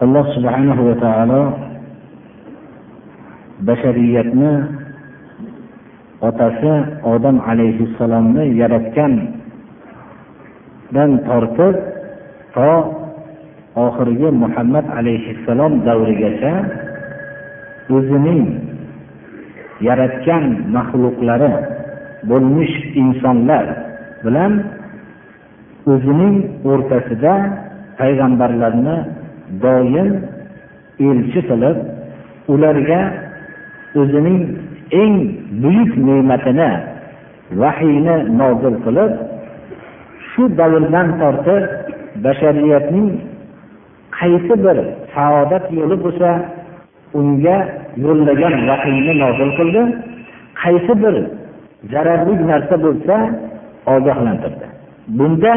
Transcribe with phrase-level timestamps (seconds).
[0.00, 1.42] Alloh subhanahu va taolo
[3.68, 4.52] bashariyatni
[6.24, 6.72] otasi
[7.04, 9.20] odam alayhissalomni yaratgandan
[11.28, 11.76] tortib
[12.56, 12.70] to
[13.76, 16.52] oxirgi muhammad alayhissalom davrigacha
[17.92, 18.42] o'zining
[19.84, 20.44] yaratgan
[20.76, 21.52] maxluqlari
[22.24, 23.64] bo'lmish insonlar
[24.24, 24.52] bilan
[25.92, 26.36] o'zining
[26.70, 27.34] o'rtasida
[28.00, 29.19] payg'ambarlarni
[29.62, 30.08] doim
[31.08, 31.76] elchi qilib
[32.52, 33.00] ularga
[34.00, 34.40] o'zining
[35.02, 35.16] eng
[35.62, 36.70] buyuk ne'matini
[37.62, 39.12] vahiyni nozil qilib
[40.30, 41.62] shu davrdan tortib
[42.24, 43.08] bashariyatning
[44.18, 44.76] qaysi bir
[45.14, 46.30] saodat yo'li bo'lsa
[47.18, 47.58] unga
[48.04, 49.82] yo'llagan vahiyni nozil qildi
[50.62, 51.14] qaysi bir
[51.92, 53.14] zararli narsa bo'lsa
[53.94, 54.66] ogohlantirdi.
[55.18, 55.54] Bunda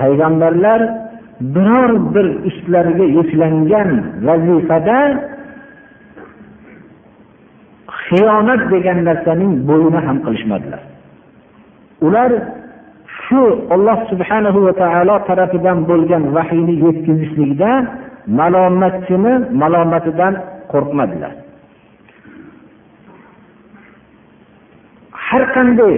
[0.00, 0.80] payg'ambarlar
[1.40, 3.90] biror bir ustlariga yuklangan
[4.26, 4.98] vazifada
[8.08, 10.80] xiyonat degan narsaning bo'yini ham qilishmadilar.
[12.06, 12.30] Ular
[13.22, 13.42] shu
[13.74, 17.70] olloh subhanahu va taolo tarafidan bo'lgan vahiyni yetkazishlikda
[18.38, 20.34] malomatchini malomatidan
[20.72, 21.32] qo'rqmadilar.
[25.26, 25.94] Har qanday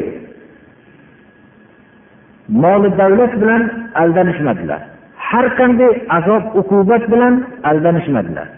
[2.62, 3.62] moli davlat bilan
[4.02, 4.97] aldanishmadilar.
[5.30, 7.34] Har qanday azob uqubat bilan
[7.70, 8.48] aldanishmadilar.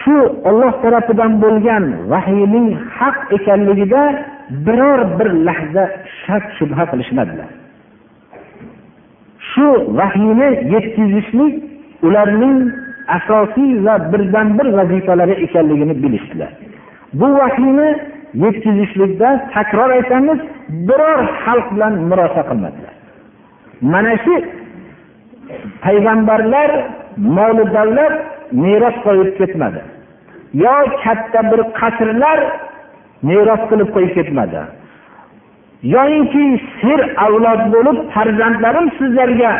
[0.00, 0.16] Shu
[0.48, 2.68] olloh tarafidan bo'lgan vahiyning
[2.98, 4.02] haq ekanligida
[4.66, 5.84] biror bir lahza
[6.22, 7.50] shak shubha qilishmadilar.
[9.50, 9.68] Shu
[9.98, 11.54] vahiyni yetkazishlik
[12.06, 12.58] ularning
[13.16, 16.50] asosiy va birdan bir vazifalari ekanligini bilishdilar.
[17.20, 17.88] Bu vahiyni
[18.44, 20.38] yetkazishlikda takror aytamiz
[20.88, 22.94] biror xalq bilan murosa qilmadilar.
[23.92, 24.34] Mana shu
[25.84, 26.70] payg'ambarlar
[27.36, 28.14] moli davlat
[28.64, 29.80] meros qo'yib ketmadi.
[30.64, 32.38] Yo katta bir qasrlar
[33.28, 34.60] meros qilib qo'yib ketmadi.
[35.94, 36.44] Yoyinki
[36.80, 39.52] sir avlod bo'lib farzandlarim sizlarga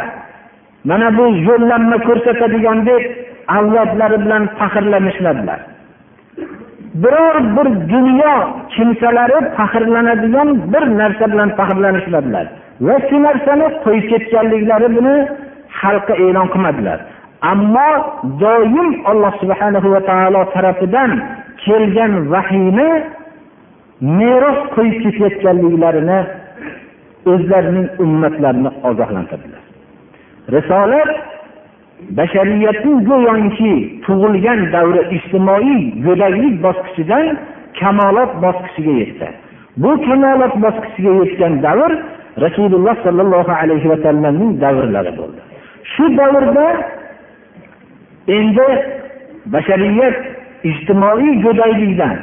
[0.90, 3.02] mana bu yo'llanma ko'rsatadigan deb
[3.56, 5.60] avlodlari bilan faxrlanishmadilar.
[7.02, 8.34] Biror bir dunyo
[8.74, 12.46] kimsalari faxrlanadigan bir narsa bilan faxrlanishmadilar.
[12.86, 15.16] Va shu narsani qo'yib ketganliklari buni
[15.80, 16.98] xalqqa e'lon qilmadilar.
[17.52, 17.90] Ammo
[18.42, 21.10] doim alloh subhana va taolo tarafidan
[21.64, 22.90] kelgan vahiyni
[24.18, 26.20] meros qo'yib ketayotganliklarini
[27.32, 29.62] o'zlarining ummatlarini ogohlantirdilar.
[30.54, 31.10] Risolat
[32.18, 33.72] bashariyatning go'yoki
[34.04, 37.26] tug'ilgan davri ijtimoiy go'daklik bosqichidan
[37.80, 39.28] kamolot bosqichiga yetdi.
[39.82, 41.90] Bu kamolot bosqichiga yetgan davr
[42.44, 45.40] rasululloh sollallohu alayhi vasallamning davrlari bo'ldi.
[45.92, 46.66] Shu davrda
[48.36, 48.68] endi
[49.52, 50.16] bashariyat
[50.70, 52.16] ijtimoiy go'daylikdan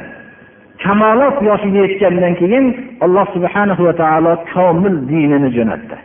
[0.82, 2.64] kamolot yoshiga yetgandan keyin
[3.04, 5.96] alloh subhanahu va taolo komil dinini jo'natdi.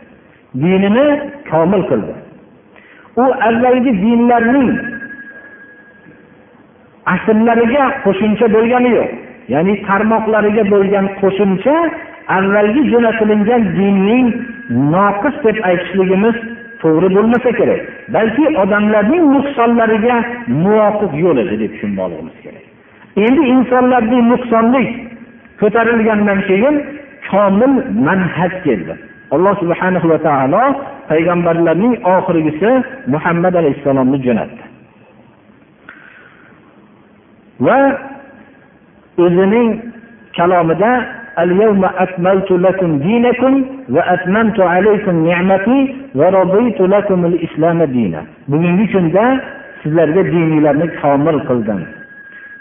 [0.62, 1.06] Dinini
[1.50, 2.14] komil qildi.
[3.22, 4.70] U avvalgi dinlarning
[7.14, 9.10] asllariga qo'shimcha bo'lgani yo'q.
[9.54, 11.76] Ya'ni tarmoqlariga bo'lgan qo'shimcha
[12.38, 14.26] avvalgi jo'natilingan dinning
[14.94, 16.36] noqis deb aytishligimiz
[16.82, 17.80] to'g'ri bo'lmasa kerak.
[18.14, 20.16] Balki odamlarning nuqsonlariga
[20.64, 22.64] muvofiq yo'l edi deb tushunmoqligimiz kerak.
[23.24, 24.88] Endi insonlarning nuqsonlik
[25.60, 26.76] ko'tarilgandan keyin
[27.30, 27.72] komil
[28.06, 28.94] manhaj keldi.
[29.34, 30.62] Alloh subhanahu va taolo
[31.10, 32.70] payg'ambarlarning oxirgisi
[33.14, 34.62] muhammad alayhissalomni jo'natdi.
[37.66, 37.78] Va
[39.24, 39.68] o'zining
[40.36, 48.21] kalomida اليوم أكملت لكم دينكم وأتممت عليكم نعمتي ورضيت لكم الإسلام دينا
[48.51, 49.25] bugungi kunda
[49.83, 51.79] sizlarga diniylarni komil qildim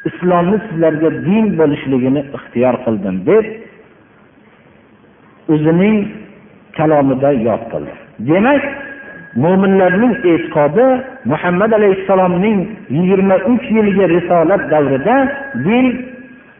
[0.08, 3.44] islomni sizlarga din bo'lishligini ixtiyor qildim deb
[5.54, 5.96] o'zining
[6.78, 7.92] kalomida yod qildi
[8.30, 8.62] demak
[9.44, 10.86] mo'minlarning e'tiqodi
[11.32, 12.58] muhammad alayhissalomning
[12.96, 15.16] yigirma uch yilgi risolat davrida
[15.66, 15.86] din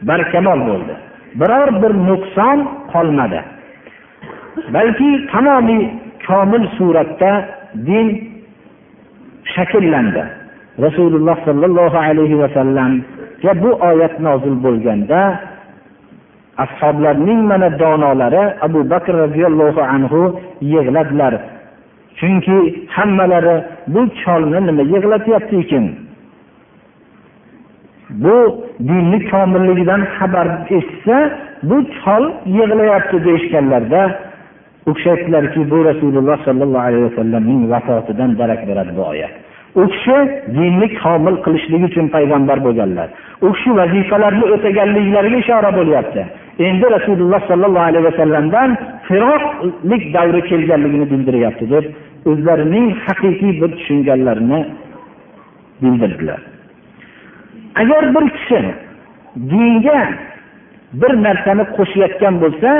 [0.09, 0.95] barkamol bo'ldi
[1.40, 2.58] Biror bir nuqson
[2.92, 3.40] qolmadi.
[4.74, 5.82] Balki tamomiy
[6.26, 7.32] komil suratda
[7.88, 8.06] din
[9.54, 10.22] shakllandi.
[10.84, 15.20] Rasululloh sollallohu alayhi vasallamga bu oyat nozil bo'lganda
[16.64, 20.20] ashoblarning mana donolari abu bakr roziyallohu anhu
[20.72, 21.34] yig'ladilar.
[22.18, 22.56] Chunki
[22.96, 23.56] hammalari
[23.94, 25.84] bu cholni nima yig'latyapti ekan?
[28.24, 31.16] Bu dinni komilligidan xabar eshitsa
[31.62, 32.24] bu chol
[32.58, 34.02] yig'layapti deyishganlarda
[34.86, 39.30] u kishi aytdilarki bu rasululloh sollallohu alayhi vasallamning vafotidan darak beradi bu oyat.
[39.74, 40.16] U kishi
[40.56, 43.08] dinni komil qilishlik uchun payg'ambar bo'lganlar.
[43.46, 46.22] U kishi vazifalarni o'taganliklariga ishora bo'lyapti.
[46.58, 48.70] Endi rasululloh sollallohu alayhi vasallamdan
[49.08, 51.84] firoqlik davri kelganligini bildiryapti deb
[52.30, 54.60] o'zlarining haqiqiy bir tushunganlarini
[55.82, 56.51] bildirdilar.
[57.80, 58.60] Agar bir kishi
[59.36, 60.00] dinga
[61.00, 62.70] bir narsani qo'shayotgan bo'lsa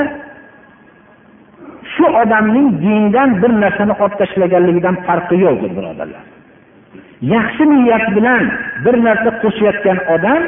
[1.93, 6.23] shu odamning dindan bir narsani olib tashlaganligidan farqi yo'qdir birodarlar.
[7.35, 8.43] Yaxshi niyat bilan
[8.85, 10.41] bir narsa qo'shayotgan odam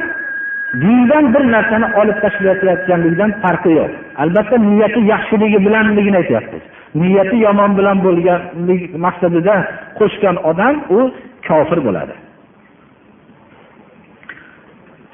[0.81, 3.91] dindan bir narsani olib tashlayotganligidan farqi yo'q.
[4.23, 6.63] Albatta niyati yaxshiligi bilanligini aytyapmiz.
[7.01, 9.55] Niyati yomon bilan bo'lganlik maqsadida
[9.99, 10.99] qo'shgan odam u
[11.47, 12.13] kofir bo'ladi.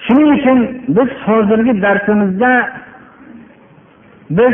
[0.05, 0.59] Shuning uchun
[0.97, 2.51] biz hozirgi darsimizda
[4.37, 4.53] biz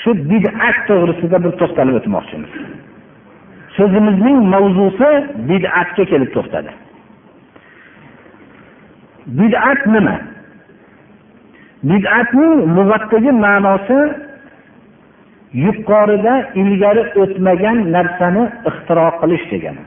[0.00, 2.52] shu bid'at to'g'risida bir to'xtalib o'tmoqchimiz.
[3.76, 5.10] So'zimizning mavzusi
[5.50, 6.72] bid'atga kelib to'xtadi.
[9.38, 10.16] Bid'at nima?
[11.90, 14.00] Bid'atning lug'atdagi ma'nosi
[15.64, 19.82] yuqorida ilgari o'tmagan narsani ixtiro qilish degani.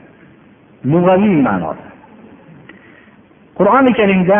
[0.92, 1.94] Lug'aviy ma'nosi
[3.58, 4.38] qur'oni karimda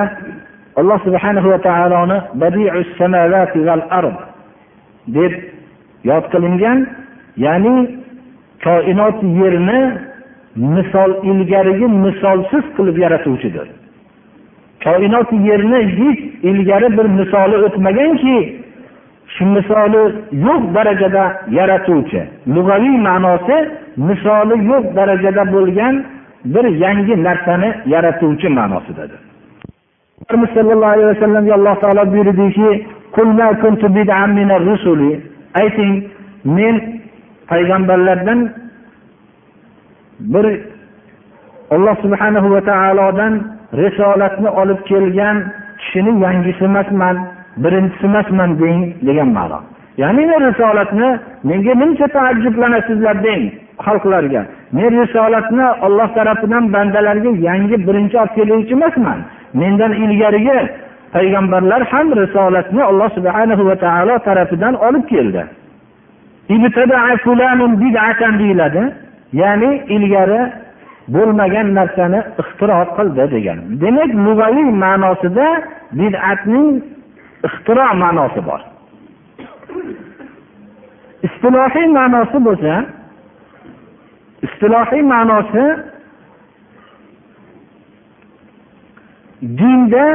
[0.76, 2.18] alloh subhanahu va taoloni
[5.16, 5.32] deb
[6.10, 6.78] yod qilingan
[7.36, 7.74] ya'ni
[8.64, 9.80] koinot yerni
[10.56, 13.68] misol ilgarigi misolsiz qilib yaratuvchidir.
[14.84, 18.36] Koinot yerni hech ilgari bir misoli o'tmaganki
[19.34, 20.02] shu misoli
[20.46, 21.24] yo'q darajada
[21.58, 22.20] yaratuvchi
[22.54, 23.56] lug'aviy ma'nosi
[24.08, 25.94] misoli yo'q darajada bo'lgan
[26.54, 29.33] bir yangi narsani yaratuvchi ma'nosidadir.
[30.54, 32.70] Sallallohu alayhi vasallamga alloh taolo buyurdiki
[35.62, 35.92] ayting
[36.44, 36.74] men
[37.50, 38.40] payg'ambarlardan
[40.20, 40.46] bir
[41.74, 43.32] alloh subhanahu va taolodan
[43.82, 45.36] risolatni olib kelgan
[45.80, 47.16] kishini yangisi emasman
[47.62, 49.60] birinchisi emasman deng degan ma'no.
[50.02, 51.08] Ya'ni men risolatni
[51.48, 53.42] menga nimcha taajjublanasizlar deng
[53.86, 54.42] xalqlarga.
[54.76, 59.18] Men risolatni olloh tarafidan bandalarga yangi birinchi olib keluvchi emasman.
[59.60, 60.58] Mendan ilgarigi
[61.14, 65.42] payg'ambarlar ham risolatni alloh subhanahu va taolo tarafidan olib keldi.
[68.40, 68.82] Deyiladi.
[69.40, 70.40] Ya'ni ilgari
[71.14, 73.58] bo'lmagan narsani ixtiro qildi degan.
[73.82, 75.46] Demak lug'aviy ma'nosida
[75.98, 76.68] bid'atning
[77.48, 78.60] ixtiro ma'nosi bor.
[81.26, 82.74] Istilohiy ma'nosi bo'lsa
[84.46, 85.64] istilohiy ma'nosi
[89.58, 90.06] dinda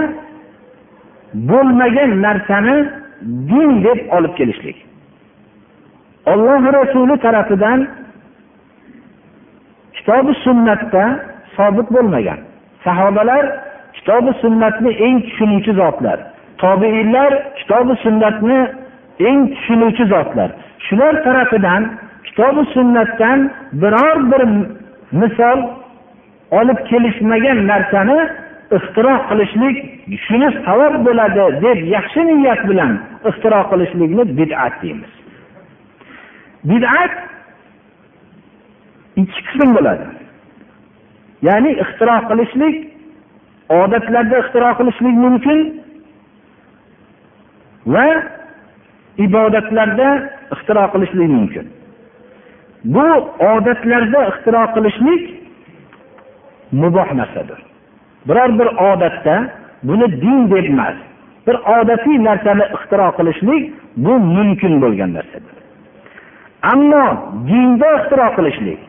[1.34, 2.78] bo'lmagan narsani
[3.50, 4.78] din deb olib kelishlik.
[6.26, 7.88] Olloh rasuli tarafidan
[9.94, 11.04] kitobi sunnatda
[11.56, 12.40] sobit bo'lmagan.
[12.84, 13.44] Sahobalar
[13.94, 16.20] kitobi sunnatni eng tushunuvchi zotlar.
[16.58, 18.60] Tobeinlar kitobi sunnatni
[19.20, 20.50] eng tushunuvchi zotlar.
[20.86, 21.82] Shular tarafidan
[22.28, 23.40] kitobi sunnatdan
[23.82, 24.42] biror bir
[25.12, 25.60] misol
[26.52, 28.20] olib kelishmagan narsani
[28.78, 29.78] ixtiro qilishlik
[30.26, 32.92] shuni savob bo'ladi deb yaxshi niyat bilan
[33.30, 35.12] ixtiro qilishlikni bid'at deymiz.
[36.70, 37.14] Bid'at
[39.22, 40.06] ikki qism bo'ladi.
[41.48, 42.76] Ya'ni ixtiro qilishlik
[43.82, 45.60] odatlarda ixtiro qilishlik mumkin
[47.94, 48.08] va
[49.26, 50.10] ibodatlarda
[50.56, 51.66] ixtiro qilishlik mumkin.
[52.96, 53.08] Bu
[53.54, 55.24] odatlarda ixtiro qilishlik
[56.82, 57.69] muboh narsadir.
[58.28, 59.36] Biror bir odatda
[59.84, 60.96] buni din deb emas
[61.48, 65.56] bir odatiy narsani ixtiro qilishlik bu mumkin bo'lgan narsadir.
[66.72, 67.06] Ammo
[67.50, 68.80] dinda ixtiro qilishlik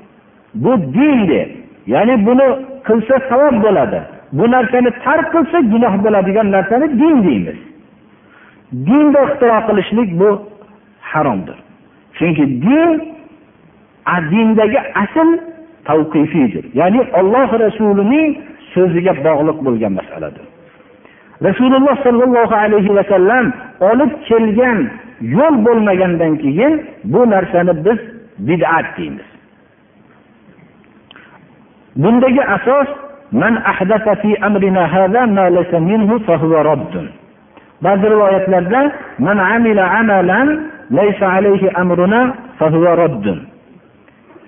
[0.54, 1.48] bu din deb
[1.86, 2.48] ya'ni buni
[2.86, 4.00] qilsa savob bo'ladi
[4.32, 7.58] bu narsani tark qilsa gunoh bo'ladigan narsani din deymiz.
[8.86, 10.30] Dinda ixtiro qilishlik bu
[11.10, 11.58] haromdir.
[12.18, 12.90] Chunki din
[14.30, 15.28] dindagi asl
[15.84, 18.28] tavqifiydir ya'ni olloh rasulining
[18.74, 20.46] so'ziga bog'liq bo'lgan masaladir.
[21.48, 23.44] Rasululloh sollallohu alayhi vasallam
[23.90, 24.78] olib kelgan
[25.36, 26.72] yo'l bo'lmagandan keyin
[27.12, 27.98] bu narsani biz
[28.48, 29.28] bid'at deymiz.
[32.02, 32.88] Bundagi asos
[33.32, 34.84] man ahdasa fi amrina
[35.38, 36.14] ma laysa minhu
[37.84, 38.80] ba'zi rivoyatlarda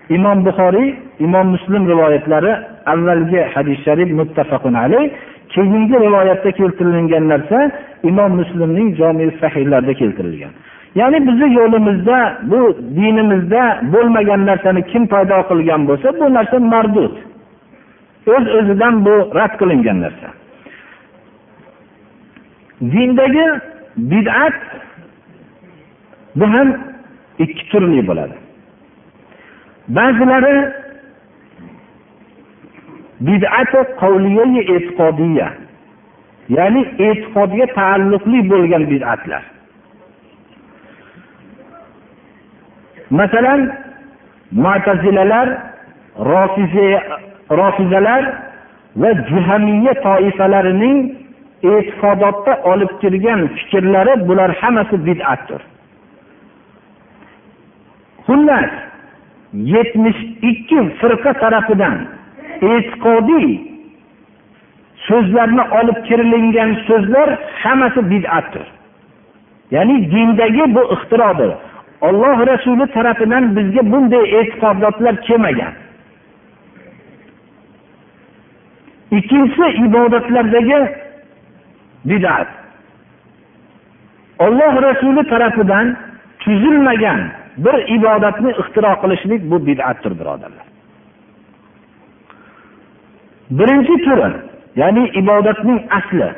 [0.08, 2.52] imom buxoriy imom muslim rivoyatlari
[2.86, 5.10] avvalgi hadis sharif muttafaqun alayh.
[5.48, 7.70] Keyingi rivoyatda keltirilgan narsa
[8.02, 10.52] imom muslimning jomi sahiylarida keltirilgan.
[10.94, 12.60] Ya'ni bizni yo'limizda bu
[12.96, 17.14] dinimizda bo'lmagan narsani kim paydo qilgan bo'lsa bu narsa mardud.
[18.26, 20.28] O'z öz o'zidan bu rad qilingan narsa.
[22.92, 23.46] Dindagi
[23.96, 24.58] bid'at
[26.36, 26.68] bu ham
[27.38, 28.41] ikki turli bo'ladi.
[29.88, 30.56] Ba'zilari
[33.20, 35.48] bid'ati qavliyai e'tiqodiya
[36.56, 39.42] ya'ni e'tiqodga taalluqli bo'lgan bid'atlar.
[43.10, 43.60] Masalan
[44.52, 45.48] matazilalar
[47.60, 48.22] rofizalar
[48.96, 50.98] va jihamiya toifalarining
[51.72, 55.60] e'tiqodotda olib kirgan fikrlari bular hammasi bid'atdir.
[58.26, 58.72] Xullas
[59.52, 61.96] yetmish ikki firqa tarafidan
[62.62, 63.48] e'tiqodiy
[65.08, 67.28] so'zlarni olib kirilingan so'zlar
[67.62, 68.66] hammasi bid'atdir.
[69.70, 71.52] Ya'ni dindagi bu ixtirodir.
[72.00, 75.72] Olloh rasuli tarafidan bizga bunday e'tiqodotlar kelmagan.
[79.10, 80.80] Ikkinchisi ibodatlardagi
[82.04, 82.48] bid'at.
[84.38, 85.96] Olloh rasuli tarafidan
[86.38, 87.20] tuzilmagan
[87.56, 90.66] bir ibodatni ixtiro qilishlik bu bid'atdir birodarlar.
[93.58, 94.30] Birinchi turi
[94.76, 96.28] ya'ni ibodatning asli.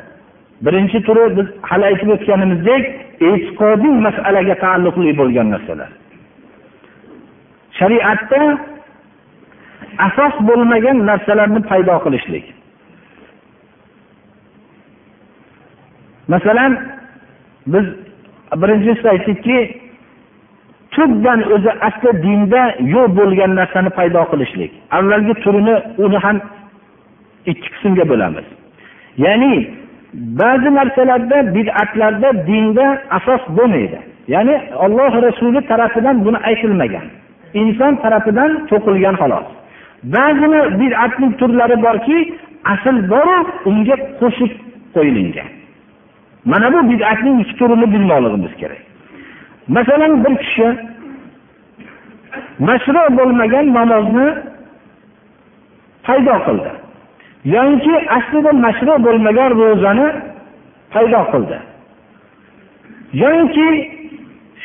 [0.65, 2.83] Birinchi turi biz hali aytib o'tganimizdek
[3.29, 5.91] e'tiqodiy masalaga taalluqli bo'lgan narsalar.
[7.79, 8.41] Shariatda
[10.07, 12.45] asos bo'lmagan narsalarni paydo qilishlik.
[16.29, 16.73] Masalan
[17.67, 17.87] biz
[18.63, 19.84] birinchisida aytdikki
[20.95, 22.63] tubdan o'zi asli dinda
[22.95, 24.73] yo'q bo'lgan narsani paydo qilishlik.
[24.97, 25.75] Avvalgi turini
[26.05, 26.37] uni ham
[27.51, 28.47] ikki qismga bo'lamiz.
[29.25, 29.53] Ya'ni
[30.41, 32.87] ba'zi narsalarda bid'atlarda dinda
[33.19, 33.99] asos bo'lmaydi.
[34.35, 37.07] Ya'ni olloh rasuli tarafidan buni aytilmagan.
[37.61, 39.47] Inson tarafidan to'qilgan xolos.
[40.15, 40.47] Ba'zi
[40.81, 42.19] bid'atning turlari borki
[42.73, 43.37] asl boru
[43.71, 44.53] unga qo'shib
[44.95, 45.49] qo'yilingan
[46.51, 48.83] mana bu bid'atning ikki turini bilmoqligimiz kerak.
[49.69, 50.69] Masalan bir kishi
[52.59, 54.29] mashru bo'lmagan namozni
[56.07, 56.71] paydo qildi.
[57.57, 60.09] Yoki aslida mashru bo'lmagan ro'zani
[60.95, 61.59] paydo qildi.
[63.25, 63.69] Yoki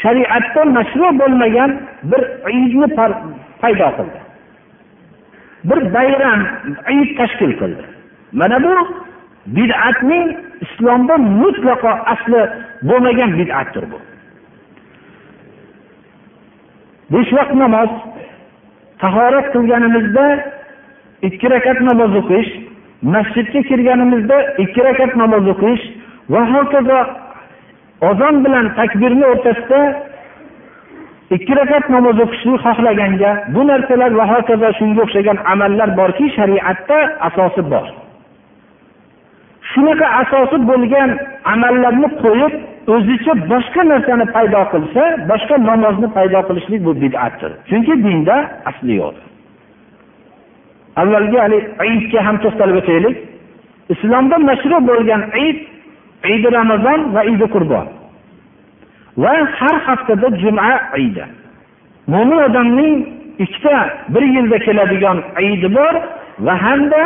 [0.02, 1.72] shariatda mashru bo'lmagan
[2.12, 2.22] bir
[2.60, 2.88] idni
[3.62, 4.20] paydo qildi.
[5.70, 6.42] Bir bayram
[6.96, 7.84] id tashkil qildi.
[8.40, 8.74] Mana bu
[9.58, 10.28] bid'atning
[10.66, 12.42] islomda mutlaqo asli
[12.90, 14.00] bo'lmagan bid'atdir bu.
[17.14, 17.92] Besh vaqt namoz.
[19.02, 20.26] Tahorat qilganimizda
[21.28, 22.50] ikki rakat namoz o'qish
[23.14, 25.84] masjidga kirganimizda ikki rakat namoz o'qish
[26.34, 27.00] va hokazo
[28.10, 29.82] ozon bilan takbirni o'rtasida
[31.36, 36.98] ikki rakat namoz o'qishni xohlaganga bu narsalar va hokazo shunga o'xshagan amallar borki shariatda
[37.28, 37.88] asosi bor.
[39.72, 41.10] Shunaqa asosi bo'lgan
[41.54, 42.54] amallarni qo'yib
[42.94, 47.52] o'zicha boshqa narsani paydo qilsa boshqa namozni paydo qilishlik bu bid'atdir.
[47.70, 48.36] Chunki dinda
[48.70, 49.18] asli yo'q.
[51.02, 53.16] Avvalgi haligi idga ham to'xtalib o'taylik.
[53.94, 55.58] Islomda mashru bo'lgan id
[56.34, 57.88] idi ramazon va idi qurbon
[59.24, 61.26] va har haftada juma idi
[62.14, 62.96] mo'min odamning
[63.44, 63.76] ikkita
[64.14, 65.18] bir yilda keladigan
[65.52, 65.94] idi bor
[66.46, 67.02] va hamda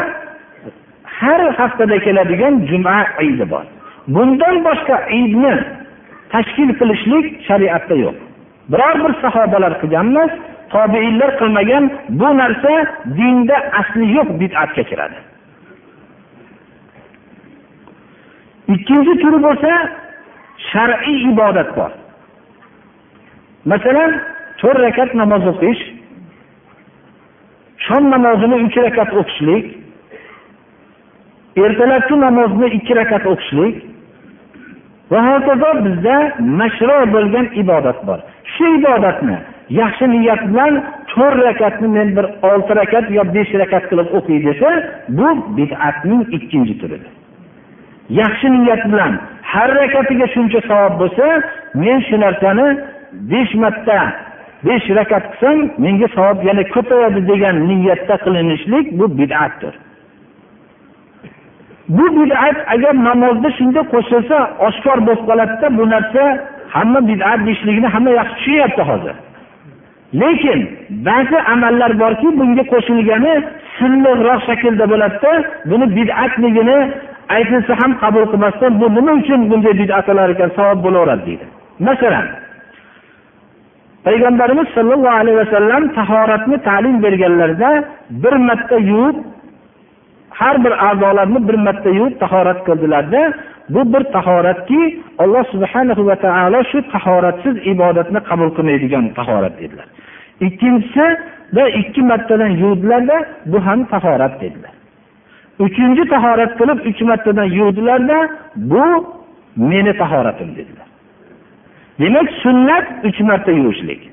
[1.04, 3.66] har haftada keladigan juma idi bor.
[4.08, 5.56] Bundan boshqa idni
[6.34, 8.18] tashkil qilishlik shariatda yo'q.
[8.72, 10.32] Biror bir sahobalar qilgan emas
[10.74, 11.84] tobeinlar qilmagan
[12.20, 12.74] bu narsa
[13.18, 15.18] dinda asli yo'q bid'atga kiradi.
[18.74, 19.72] Ikkinchi turi bo'lsa
[20.70, 21.92] shar'iy ibodat bor.
[23.72, 24.12] Masalan
[24.60, 25.82] to'rt rakat namoz o'qish
[27.86, 29.66] shom namozini uch rakat o'qishlik
[31.58, 33.76] ertalabki namozni ikki rakat o'qishlik
[35.12, 36.16] va hokazo bizda
[36.60, 38.20] mashru bo'lgan ibodat bor.
[38.54, 39.38] Shu ibodatni
[39.80, 40.74] yaxshi niyat bilan
[41.12, 44.70] to'rt rakatni men bir olti rakat yo besh rakat qilib o'qiy desa
[45.18, 47.14] bu bid'atning ikkinchi turidir.
[48.22, 49.14] Yaxshi niyat bilan
[49.52, 51.26] har rakatiga shuncha savob bo'lsa
[51.84, 52.68] men shu narsani
[53.32, 54.00] besh marta
[54.66, 59.74] besh rakat qilsam menga savob yana ko'payadi degan niyatda qilinishlik bu bid'atdir.
[61.90, 64.38] Bu bid'at agar namozda shunga qo'shilsa
[64.68, 66.24] oshkor bo'lib qoladida bu narsa
[66.76, 69.16] hamma bid'at deyishligini hamma yaxshi tushunyapti hozir.
[70.22, 70.60] Lekin
[71.08, 73.34] ba'zi amallar borki bunga qo'shilgani
[73.78, 75.32] silliqroq shaklda bo'ladida
[75.70, 76.78] buni bid'atligini
[77.36, 81.46] aytilsa ham qabul qilmasdan bu nima uchun bunday bid'at qilar ekan savob bo'laveradi deydi.
[81.88, 82.26] Masalan
[84.06, 87.70] payg'ambarimiz sollallohu alayhi vasallam tahoratni ta'lim berganlarida
[88.24, 89.18] bir marta yuvib
[90.40, 93.22] har bir a'zolarni bir marta yuvib tahorat qildilarda
[93.70, 94.82] bu bir tahoratki
[95.24, 99.88] alloh subhana va taolo shu tahoratsiz ibodatni qabul qilmaydigan tahorat dedilar.
[100.48, 103.18] Ikkinchisida ikki martadan yuvdilarda
[103.52, 104.74] bu ham tahorat dedilar.
[105.60, 108.18] Uchinchi tahorat qilib uch martadan yuvdilarda
[108.56, 108.86] bu
[109.56, 110.88] meni tahoratim dedilar.
[112.00, 114.13] Demak sunnat uch marta yuvishlik.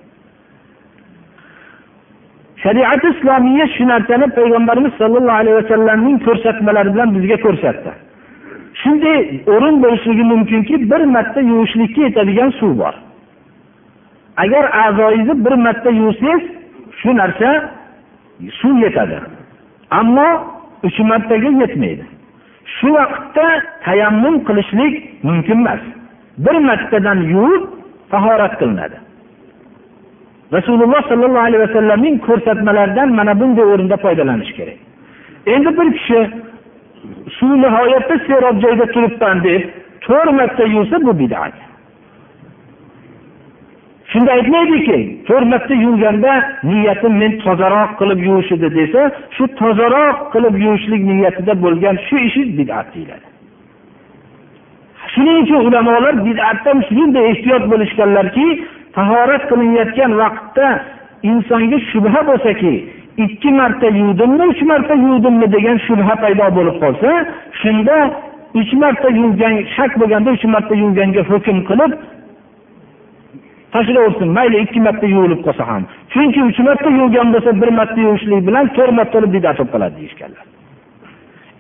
[2.63, 7.91] Shariati islomiya shu narsani payg'ambarimiz sollallohu alayhi vasallamning ko'rsatmalari bilan bizga ko'rsatdi.
[8.83, 9.19] Shunday
[9.55, 12.95] o'rin bo'lishligi mumkinki bir marta yuvishlikka yetadigan suv bor.
[14.43, 16.43] Agar a'zoyingizni bir marta yuvsangiz
[17.01, 17.49] shu narsa
[18.61, 19.19] suv yetadi.
[19.91, 20.29] Ammo
[20.87, 22.05] uch martaga yetmaydi.
[22.77, 23.47] Shu vaqtda
[23.85, 25.83] tayammum qilishlik mumkin emas.
[26.45, 27.65] Bir martadan yuvib
[28.11, 28.97] tahorat qilinadi.
[30.53, 34.79] Rasululloh sollallohu alayhi vasallamning ko'rsatmalaridan mana bunday o'rinda foydalanish kerak.
[35.47, 36.21] Endi bir kishi
[37.39, 39.63] suv nihoyatda serob joyda turibman deb
[40.07, 41.55] to'rt marta yuvsa bu bidat.
[44.13, 49.01] Shunda aytmaydiki to'rt marta yuvganda niyatim men tozaroq qilib yuvish edi desa
[49.37, 53.27] shu tozaroq qilib yuvishlik niyatida bo'lgan shu ishi bidat deyiladi.
[55.13, 58.47] Shuning uchun ulamolar bidatdan shunday ehtiyot bo'lishganlarki
[58.97, 60.67] tahorat qilinayotgan vaqtda
[61.31, 62.75] insonga shubha bo'lsaki
[63.25, 67.11] ikki marta yuvdimmi uch marta yuvdimmi degan shubha paydo bo'lib qolsa
[67.63, 67.97] shunda
[68.61, 71.93] uch marta yuvgan shak bo'lganda uch marta yuvganga hukm qilib
[73.73, 75.83] tashlaversin mayli ikki marta yuvilib qolsa ham.
[76.13, 80.45] Chunki uch marta yuvgan bo'lsa bir marta yuvishlik bilan to'rt marta bidat bo'lib qoladi deyishganlar.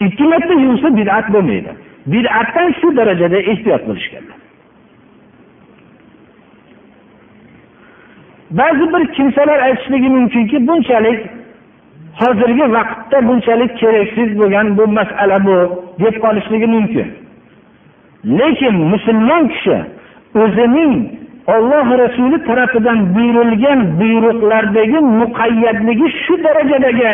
[0.07, 1.71] Ikki marta yuvsa bidat bo'lmaydi.
[2.13, 4.40] Bidatdan shu darajada ehtiyot bo'lishganlar.
[8.51, 11.21] Ba'zi bir kimsalar aytishligi mumkinki bunchalik
[12.21, 15.57] hozirgi vaqtda bunchalik keraksiz bo'lgan bu masala bu
[16.01, 17.09] deb qolishligi mumkin.
[18.39, 19.77] Lekin musulmon kishi
[20.43, 20.93] o'zining
[21.47, 27.13] olloh rasuli tarafidan buyurilgan buyruqlardagi muqayyadligi shu darajadagi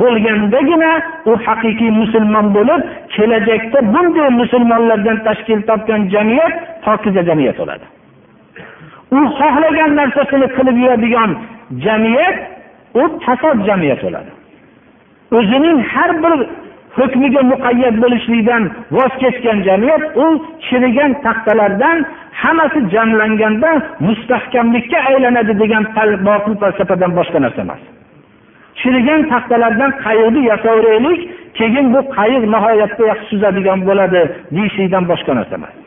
[0.00, 0.92] bo'lgandagina
[1.30, 2.80] u haqiqiy musulmon bo'lib
[3.14, 7.84] kelajakda bunday musulmonlardan tashkil topgan jamiyat pokiza jamiyat bo'ladi.
[9.16, 11.30] U xohlagan narsasini qilib yuradigan
[11.84, 12.36] jamiyat
[13.00, 14.30] u fasod jamiyat bo'ladi.
[15.38, 16.34] O'zining har bir
[16.98, 18.62] hukmiga muqayyat bo'lishlikdan
[18.96, 20.26] voz kechgan jamiyat u
[20.66, 21.98] chirigan taxtalardan
[22.42, 23.70] hammasi jamlanganda
[24.06, 25.84] mustahkamlikka aylanadi degan
[26.28, 27.82] botil falsafadan boshqa narsa emas.
[28.80, 31.20] Chirigan taxtalardan qayiqni yasaveraylik
[31.58, 34.20] keyin bu qayiq nihoyatda yaxshi suzadigan bo'ladi
[34.56, 35.81] deyishlikdan boshqa narsa emas.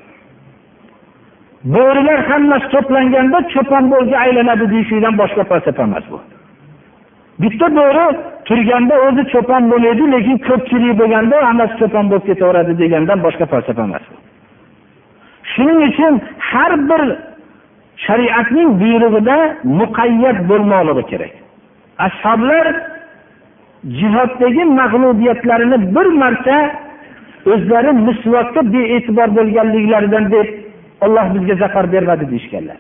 [1.74, 6.20] Bo'rilar hammasi to'planganda cho'pon bo'lsa aylanadi deyishlikdan boshqa falsafa emas bu.
[7.42, 8.06] Bitta bo'ri
[8.48, 14.06] turganda o'zi cho'pon bo'lmaydi lekin ko'pchilik bo'lganda hammasi cho'pon bo'lib ketaveradi degandan boshqa falsafa emas
[15.54, 16.14] shuning uchun
[16.50, 17.02] har bir
[18.06, 19.38] shariatning buyrug'ida
[19.80, 21.34] muqayyat bo'lmoqligi kerak.
[22.08, 22.66] Ashoblar
[24.00, 26.58] jihoddagi mag'lubiyatlarini bir marta
[27.54, 30.48] o'zlari misvotga bee'tibor bo'lganliklaridan deb
[31.02, 32.78] olloh bizga zafar bermadi deyishganlar.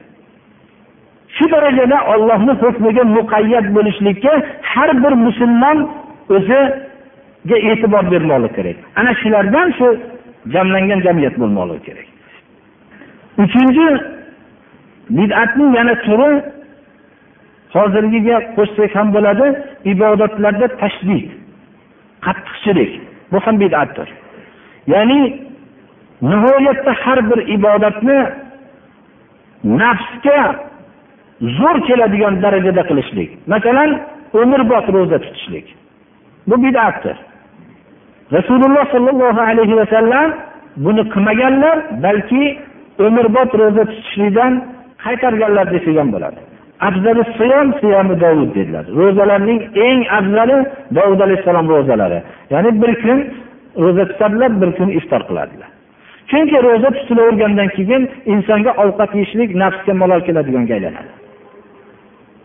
[1.35, 5.77] Shu darajada ollohni hukmiga muqayyat bo'lishlikka har bir musulmon
[6.35, 8.77] o'ziga e'tibor bermoqligi kerak.
[8.99, 9.87] Ana shulardan shu
[10.53, 12.07] jamlangan jamiyat bo'lmoqligi kerak.
[13.43, 13.87] Uchinchi
[15.17, 16.31] bid'atning yana turi
[17.75, 19.47] hozirgiga qo'shsak ham bo'ladi
[19.93, 21.27] ibodatlarda tashdid
[22.25, 22.91] qattiqchilik.
[23.31, 24.07] Bu ham bid'atdir.
[24.93, 25.19] Ya'ni
[26.21, 28.19] nihoyatda har bir ibodatni
[29.63, 30.55] nafsga
[31.41, 33.29] zo'r keladigan darajada qilishlik.
[33.47, 33.89] Masalan
[34.41, 35.75] umrbod ro'za tutishlik.
[36.47, 37.17] Bu bid'atdir.
[38.31, 40.27] Rasululloh sollallohu alayhi vasallam
[40.85, 42.43] buni qilmaganlar balki
[43.05, 44.53] umrbod ro'za tutishlikdan
[45.05, 46.39] qaytarganlar desak ham bo'ladi
[48.57, 48.85] dedilar.
[48.99, 50.57] Ro'zalarning eng afzali
[50.97, 52.19] dovud alayhissalom ro'zalari.
[52.53, 53.19] Ya'ni bir kun
[53.83, 55.69] ro'za tutadilar bir kun iftor qiladilar.
[56.31, 61.11] Chunki ro'za tutilavergandan keyin insonga ovqat yeyishlik nafsga malol keladiganga aylanadi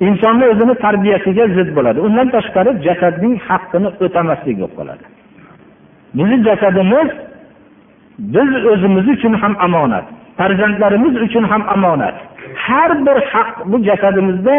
[0.07, 1.99] insonni o'zini tarbiyasiga zid bo'ladi.
[2.07, 5.05] Undan tashqari jasadning haqqini o'tamaslik bo'lib qoladi.
[6.17, 7.09] Bizni jasadimiz
[8.35, 10.07] biz o'zimiz uchun ham omonat
[10.39, 12.17] farzandlarimiz uchun ham omonat.
[12.65, 14.57] Har bir haq bu jasadimizda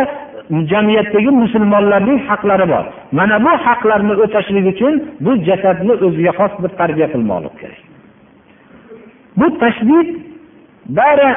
[0.71, 2.86] jamiyatdagi musulmonlarning haqlari bor.
[3.17, 4.93] Mana bu haqlarni o'tashlik uchun
[5.25, 7.90] bu jasadni o'ziga xos bir tarbiya qilmoqlik kerak.
[9.38, 10.08] Bu tashdid
[10.98, 11.30] bari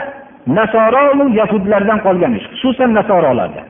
[0.47, 3.67] nasoro yahudlardan qolgan ish xususan nasorolardan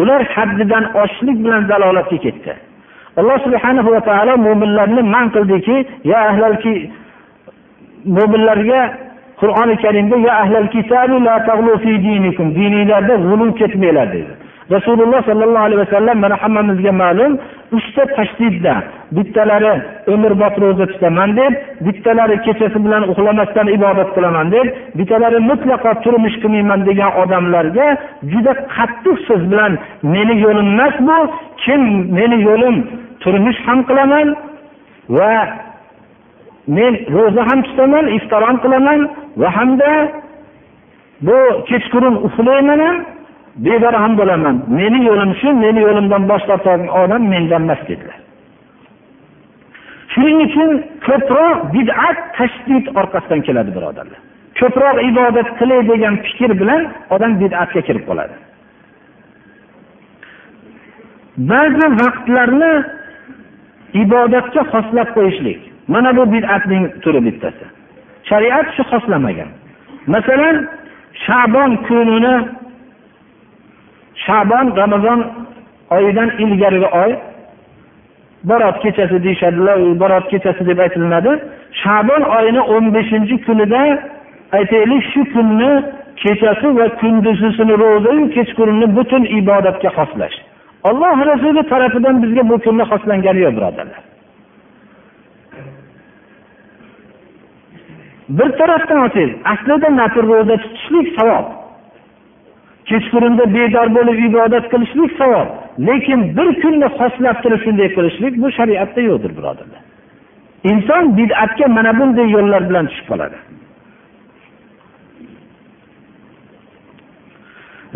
[0.00, 2.52] ular haddidan oshishlik bilan zalolatga ketdi.
[3.18, 5.76] Alloh subhanahu va taolo mo'minlarni man qildiki
[6.10, 6.74] ya ahlalki
[8.16, 8.80] mo'minlarga
[9.40, 11.36] qur'oni karimda ya ahlal kitabi la
[11.82, 14.32] fi dinikum dininglarda g'ulu ketmanglar dedi.
[14.70, 17.32] Rasululloh sollallohu alayhi vasallam mana hammamizga ma'lum
[17.78, 18.74] uchta tashdidda
[19.16, 19.72] bittalari
[20.14, 21.52] umrbod ro'za tutaman deb
[21.86, 24.66] bittalari kechasi bilan uxlamasdan ibodat qilaman deb
[24.98, 27.86] bittalari mutlaqo turmush qilmayman degan odamlarga
[28.32, 29.72] juda qattiq so'z bilan
[30.14, 31.18] meni yo'lim emas bu
[31.64, 31.82] kim
[32.18, 32.76] meni yo'lim
[33.22, 34.28] turmush ham qilaman
[35.16, 35.34] va
[36.76, 39.00] men ro'za ham tutaman iftor ham qilaman
[39.40, 39.92] va hamda
[41.26, 42.96] bu kechqurun uxlayman ham
[43.64, 44.56] bebarham ham bo'laman.
[44.78, 48.18] Meni yo'lim shu meni yo'limdan bosh tortadigan odam mendan emas dedilar.
[50.12, 50.70] Shuning uchun
[51.06, 54.20] ko'proq bid'at tashdid orqasidan keladi birodarlar.
[54.60, 56.82] Ko'proq ibodat qilay degan fikr bilan
[57.14, 58.36] odam bid'atga kirib qoladi.
[61.50, 62.72] Ba'zi vaqtlarni
[64.02, 65.60] ibodatga xoslab qo'yishlik.
[65.92, 67.66] Mana bu bid'atning turi bittasi.
[68.28, 69.50] Shariat shu xoslamagan.
[70.14, 70.56] Masalan
[71.24, 72.34] shabon kunini
[74.26, 75.20] shabon ramazon
[75.90, 77.10] oyidan ilgarigi oy
[78.44, 81.32] barot kechasi deyishadilar barot kechasi deb aytilinadi.
[81.82, 83.82] Shabon oyini o'n beshinchi kunida
[84.58, 85.70] aytaylik shu kunni
[86.22, 90.36] kechasi va kunduzisini ro'zayu kechqurunni butun ibodatga xoslash.
[90.88, 94.02] Alloh rasuli tarafidan bizga bu kunni xoslangani yo'q birodarlar.
[98.28, 101.57] Bir tarafdan olsangiz aslida nafl ro'za tutishlik savob.
[102.90, 105.48] Kechqurunda bedor bo'lib ibodat qilishlik savob.
[105.88, 109.82] Lekin bir kunni xoslab turib shunday qilishlik bu shariatda yo'qdir birodarlar.
[110.70, 113.38] Inson bid'atga mana bunday yo'llar bilan tushib qoladi.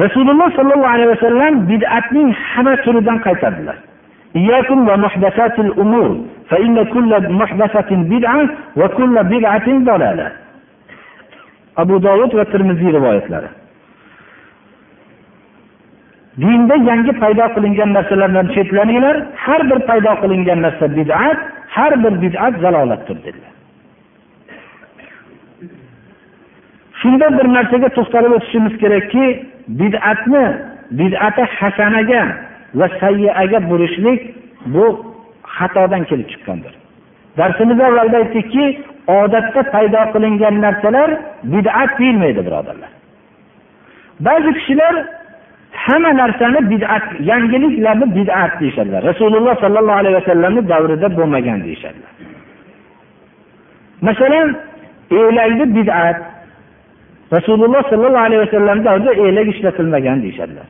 [0.04, 3.78] Rasululloh sollallohu alayhi vasallam bid'atning hamma turidan qaytardilar.
[11.82, 13.48] Abu dovud va termiziy rivoyatlari.
[16.40, 21.38] Dinda yangi paydo qilingan narsalardan chetlaninglar har bir paydo qilingan narsa bid'at
[21.76, 23.52] har bir bid'at zalolatdir dedilar.
[27.00, 29.24] Shunda bir narsaga to'xtalib o'tishimiz kerakki
[29.80, 30.44] bid'atni
[31.00, 32.22] bid'ati hasanaga
[32.78, 34.20] va sayyaga burishlik
[34.74, 34.86] bu
[35.56, 36.72] xatodan kelib chiqqandir.
[37.38, 38.64] Darsimiz avvalda aytdikki
[39.20, 41.10] odatda paydo qilingan narsalar
[41.54, 42.90] bid'at deyilmaydi birodarlar.
[44.26, 44.94] Ba'zi kishilar
[45.72, 49.02] hamma narsani bid'at yangiliklarni bid'at deyishadilar.
[49.10, 52.12] Rasululloh sollallohu alayhi vasallamni davrida bo'lmagan deyishadilar.
[54.00, 54.56] Masalan
[55.10, 56.18] elakni bid'at
[57.32, 60.66] rasululloh sollallohu alayhi vasallam davrida elak ishlatilmagan deyishadilar.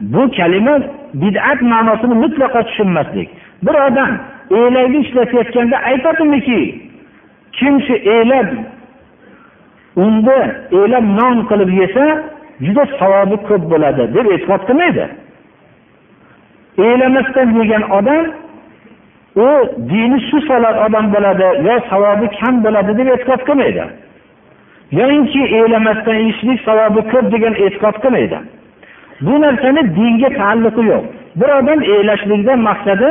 [0.00, 0.74] Bu kalima
[1.14, 3.28] bid'at ma'nosini mutlaqo tushunmaslik.
[3.62, 4.10] Bir odam
[4.50, 6.60] elakni ishlatayotganda aytadimiki
[7.52, 8.48] kim shu elak
[9.96, 10.38] unda
[10.72, 12.04] elak non qilib yesa
[12.66, 15.04] juda savobi ko'p bo'ladi deb e'tiqod qilmaydi.
[16.86, 18.24] E'lamasdan yegan odam
[19.44, 19.48] u
[19.90, 23.84] dini shu solar odam bo'ladi yo savobi kam bo'ladi deb e'tiqod qilmaydi.
[25.00, 28.38] Yoinki e'lamasdan yeyishlik savobi ko'p degan e'tiqod qilmaydi.
[29.26, 31.04] Bu narsani dinga taalluqi yo'q.
[31.40, 33.10] Bir odam e'lashlikdan maqsadi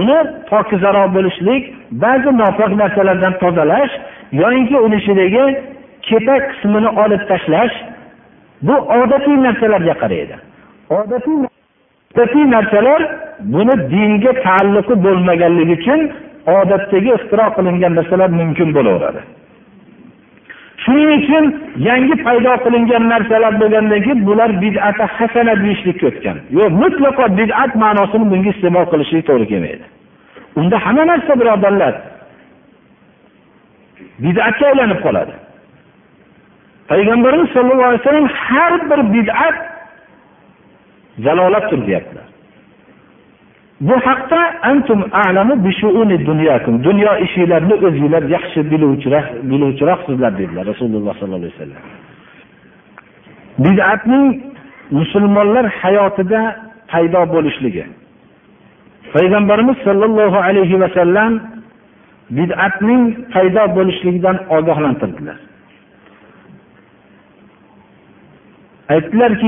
[0.00, 0.18] uni
[0.50, 1.62] pokizaroq bo'lishlik
[2.04, 3.92] ba'zi nopok narsalardan tozalash
[4.42, 5.44] yoyinki uni ichidagi
[6.08, 7.74] kepak qismini olib tashlash
[8.62, 10.36] bu odatiy narsalarga qaraydi.
[10.90, 11.36] Odatiy
[12.14, 13.00] odatiy narsalar
[13.54, 16.00] buni dinga taalluqi bo'lmaganligi uchun
[16.58, 19.20] odatdagi ixtiro qilingan narsalar mumkin bo'laveradi.
[20.84, 21.44] Shuning uchun
[21.88, 26.36] yangi paydo qilingan narsalar bo'lgandan keyin bular bidati hasana deyishlikka o'tgan.
[26.58, 29.84] Yo'q mutlaqo bid'at ma'nosini bunga iste'mol qilishlik to'g'ri kelmaydi.
[30.60, 31.94] Unda hamma narsa birodarlar
[34.24, 35.34] bid'atga aylanib qoladi
[36.90, 39.56] payg'ambarimiz sollallohu alayhi vasallam har bir bid'at
[41.24, 42.26] zalolatdir deyaptilar
[43.80, 45.54] bu haqda antum a'lamu
[46.26, 46.84] dunyokum.
[46.84, 51.82] Dunyo ishingizni o'zinglar yaxshi biluvchiroq biluvchiroqsizlar dedilar rasululloh sollallohu alayhi vasallam.
[53.64, 54.26] Bid'atning
[54.98, 56.40] musulmonlar hayotida
[56.92, 57.84] paydo bo'lishligi.
[59.14, 61.32] Payg'ambarimiz sollallohu alayhi vasallam
[62.38, 63.02] bid'atning
[63.34, 65.38] paydo bo'lishligidan ogohlantirdilar.
[68.89, 69.47] aytdilarki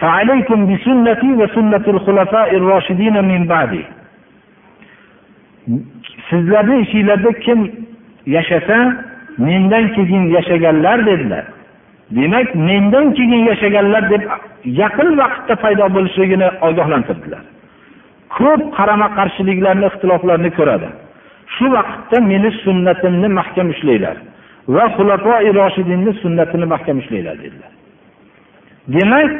[0.00, 3.84] فعليكم بسنتي وسنة الخلفاء الراشدين من بعدي
[6.30, 7.58] sizlarni ichinglarda kim
[8.26, 8.78] yashasa
[9.38, 11.44] mendan keyin yashaganlar dedilar
[12.10, 14.22] demak mendan keyin yashaganlar deb
[14.64, 17.42] yaqin vaqtda paydo bo'lishligini ogohlantirdilar
[18.36, 20.88] ko'p qarama qarshiliklarni ixtiloflarni ko'radi
[21.55, 24.17] Shu vaqtda meni sunnatimni mahkam ushlanglar
[24.75, 27.71] va xulafoi roshidinni sunnatini mahkam ushlanglar dedilar.
[28.95, 29.31] Demak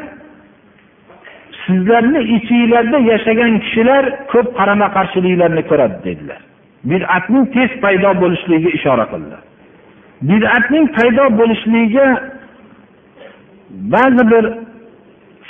[1.64, 6.40] sizlarni ichinglarda yashagan kishilar ko'p qarama qarshiliklarni ko'radi dedilar.
[6.90, 9.42] Bid'atning tez paydo bo'lishligiga ishora qildilar
[10.22, 12.06] bid'atning paydo bo'lishligiga
[13.94, 14.44] ba'zi bir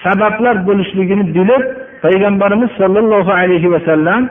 [0.04, 1.64] sabablar bo'lishligini bilib
[2.04, 4.22] payg'ambarimiz sollallohu alayhi vasallam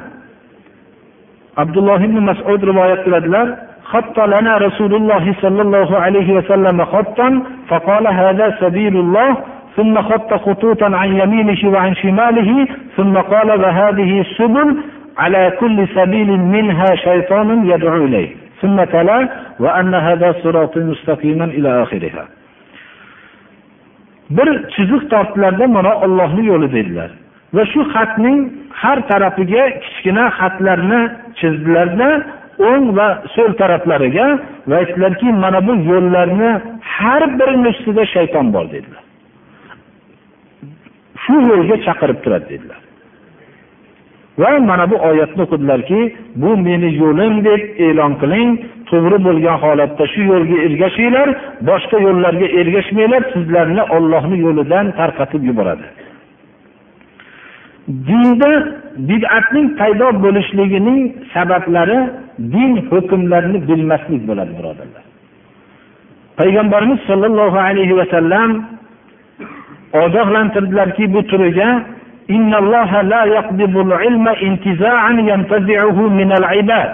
[1.57, 3.49] abdulloh ibn masud rivoyat qiladilar
[3.91, 9.37] خط لنا رسول الله صلى الله عليه وسلم خطا فقال هذا سبيل الله
[9.77, 12.51] ثم خط خطوطا عن يمينه وعن شماله
[12.97, 14.69] ثم قال وهذه السبل
[15.19, 18.31] على كل سبيل منها شيطان يدعو إليه
[18.63, 19.29] ثم تلا
[19.61, 22.25] وأن هذا صراط مستقيما إلى آخرها
[24.31, 27.11] bir chiziq tortdilarda mana ollohni yo'li dedilar
[27.56, 28.40] Va shu xatning
[28.82, 31.02] har tarafiga kichkina xatlarni
[31.40, 32.10] chizdilarda
[32.70, 34.28] o'ng va so'l taraflariga
[34.70, 36.52] va aytdilarki mana bu yo'llarni
[36.96, 39.04] har birini ustida shayton bor dedilar.
[41.24, 42.80] Shu yo'lga chaqirib turadi dedilar.
[44.42, 46.00] Va mana bu oyatni o'qidilarki
[46.42, 48.50] bu meni yo'lim deb e'lon qiling
[48.90, 51.28] to'g'ri bo'lgan holatda shu yo'lga ergashinglar
[51.70, 55.86] boshqa yo'llarga ergashmanglar sizlarni ollohni yo'lidan tarqatib yuboradi.
[58.09, 58.53] dinda
[59.09, 61.01] bid'atning paydo bo'lishligining
[61.35, 61.99] sabablari
[62.55, 65.05] din hukmlarini bilmaslik bo'ladi birodarlar
[66.41, 68.51] payg'ambarimiz sollallohu alayhi vasallam
[70.05, 71.69] ogohlantirdilarki bu turiga
[72.37, 76.91] إن الله لا يقبض العلم انتزاعا ينتزعه من العباد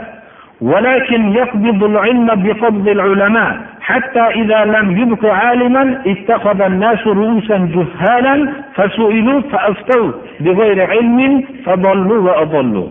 [0.61, 9.41] ولكن يقبض العلم بقبض العلماء حتى إذا لم يبق عالما اتخذ الناس رؤوسا جهالا فسئلوا
[9.41, 12.89] فأفتوا بغير علم فضلوا وأضلوا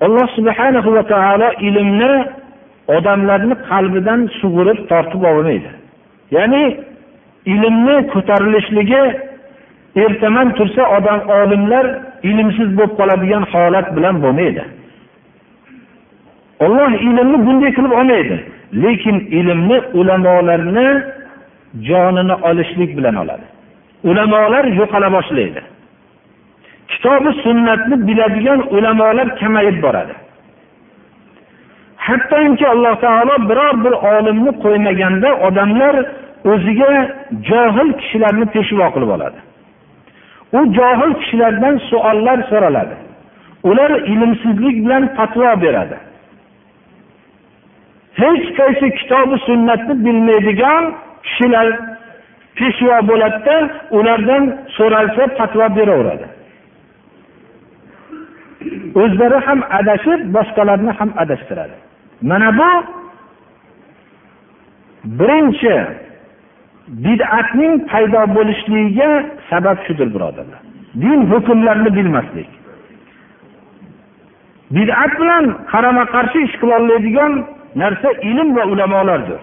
[0.00, 2.12] alloh subhanahu va taolo ilmni
[2.96, 5.70] odamlarni qalbidan sug'urib tortib olmaydi
[6.36, 6.62] ya'ni
[7.52, 9.02] ilmni ko'tarilishligi
[10.04, 11.86] ertaman tursa odam olimlar
[12.30, 14.62] ilmsiz bo'lib qoladigan holat bilan bo'lmaydi
[16.64, 18.36] olloh ilmni bunday qilib olmaydi
[18.73, 21.03] Lekin ilmni ulamolarni
[21.81, 23.45] jonini olishlik bilan oladi.
[24.03, 25.61] Ulamolar yo'qola boshlaydi.
[26.87, 30.13] Kitobi sunnatni biladigan ulamolar kamayib boradi.
[31.97, 35.95] Hattoki alloh taolo biror bir olimni qo'ymaganda odamlar
[36.51, 36.91] o'ziga
[37.49, 39.39] johil kishilarni peshvo qilib oladi.
[40.57, 42.95] U johil kishilardan savollar so'raladi.
[43.69, 45.97] Ular ilmsizlik bilan fatvo beradi.
[48.21, 50.83] Hech qaysi kitobi sunnatni bilmaydigan
[51.25, 51.67] kishilar
[52.57, 53.55] peshvo bo'ladida
[53.97, 54.43] ulardan
[54.77, 56.27] so'ralsa fatvo beraveradi.
[59.01, 61.75] O'zlari ham adashib boshqalarni ham adashtiradi.
[62.29, 62.71] Mana bu
[65.19, 65.75] birinchi
[67.05, 69.11] bid'atning paydo bo'lishligiga
[69.49, 70.61] sabab shudir birodarlar.
[71.03, 72.49] Din hukmlarini bilmaslik.
[74.75, 77.33] Bid'at bilan qarama qarshi ish qilolmaydigan
[77.75, 79.39] narsa ilm va ulamolardir.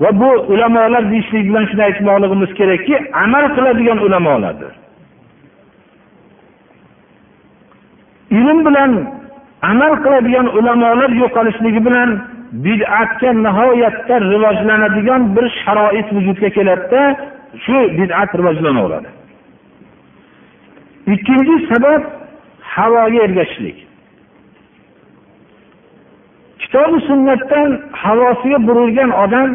[0.00, 4.72] Va bu ulamolar deyishlik bilan shuni aytmoqligimiz kerakki amal qiladigan ulamolardir.
[8.30, 8.92] Ilm bilan
[9.62, 12.10] amal qiladigan ulamolar yo'qolishligi bilan
[12.66, 17.02] bid'atga nihoyatda rivojlanadigan bir sharoit vujudga keladida
[17.64, 19.08] shu bid'at rivojlanaveradi
[21.06, 22.02] ikkinchi sabab
[22.60, 23.83] havoga ergashishlik.
[26.64, 29.50] Kitobi sunnatdan havosiga burilgan odam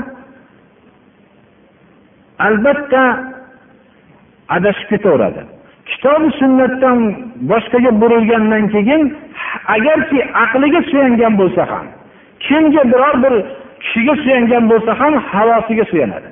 [2.47, 3.03] albatta
[4.55, 5.41] adashib ketaveradi.
[5.91, 6.97] Kitobi sunnatdan
[7.51, 9.03] boshqaga burilgandan keyin
[9.75, 11.85] agarki aqliga suyangan bo'lsa ham
[12.45, 13.33] kimga biror bir
[13.83, 16.29] kishiga suyangan bo'lsa ham havosiga suyanadi.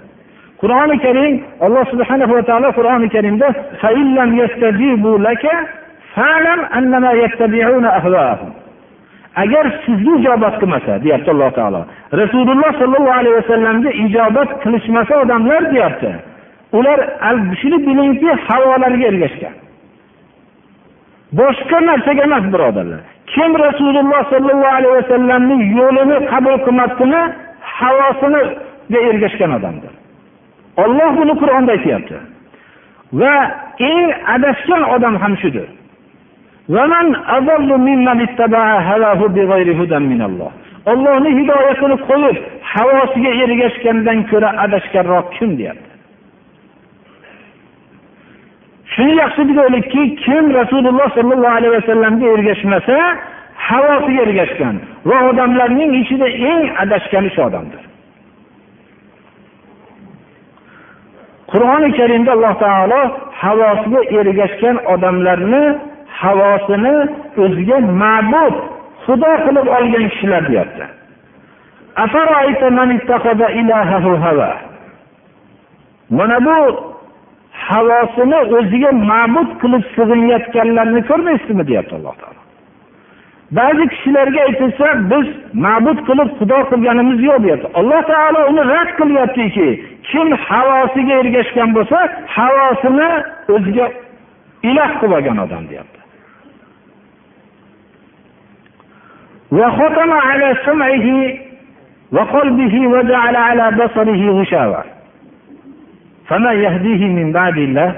[0.62, 1.34] Qur'oni karim
[1.66, 3.48] alloh subhana va taolo qur'oni karimda
[9.44, 11.82] agar sizga ijobat qilmasa deyapti alloh taolo.
[12.22, 16.12] Rasululloh sollallohu alayhi vasallamga ijobat qilishmasa odamlar deyapti
[16.78, 17.00] ular
[17.60, 19.56] shuni bilingki havolarga ergashgan.
[21.40, 23.02] Boshqa narsaga emas birodarlar.
[23.34, 27.22] Kim rasululloh sollallohu alayhi vasallamni yo'lini qabul qilmasdimi
[27.78, 29.94] havosiniga ergashgan odamdir.
[30.84, 32.18] Olloh buni qur'onda aytyapti.
[33.20, 33.36] Va
[33.92, 35.68] eng adashgan odam ham shudir.
[40.92, 42.38] Ollohni hidoyatini qo'yib
[42.74, 45.92] havosiga ergashgandan ko'ra adashganroq kim deyapti?
[48.94, 52.96] Shuni yaxshi bilaylikki kim rasululloh sollallohu alayhi vasallamga ergashmasa
[53.68, 54.76] havosiga ergashgan
[55.10, 57.84] va odamlarning ichida eng adashgani shu odamdir.
[61.52, 63.02] Qur'oni karimda alloh taolo
[63.42, 65.64] havosiga ergashgan odamlarni
[66.22, 66.96] havosini
[67.44, 68.56] o'ziga ma'bud
[69.06, 70.86] xudo qilib olgan kishilar deyapti.
[76.18, 76.58] Mana bu
[77.68, 81.64] havosini o'ziga ma'bud qilib sig'inayotganlarni ko'rmaysizmi?
[81.70, 82.42] deyapti alloh taolo.
[83.58, 85.28] Ba'zi kishilarga aytilsa biz
[85.66, 87.68] ma'bud qilib xudo qilganimiz yo'q deyapti.
[87.80, 89.68] Alloh taolo uni rad qilyaptiki
[90.10, 91.98] kim havosiga ergashgan bo'lsa
[92.38, 93.10] havosini
[93.56, 93.86] o'ziga
[94.70, 96.00] iloh qilib olgan odam deyapti.
[99.53, 101.35] وختم على سمعه
[102.13, 104.85] وقلبه وجعل على بصره غشاوة
[106.29, 107.93] فما يهديه من بعد الله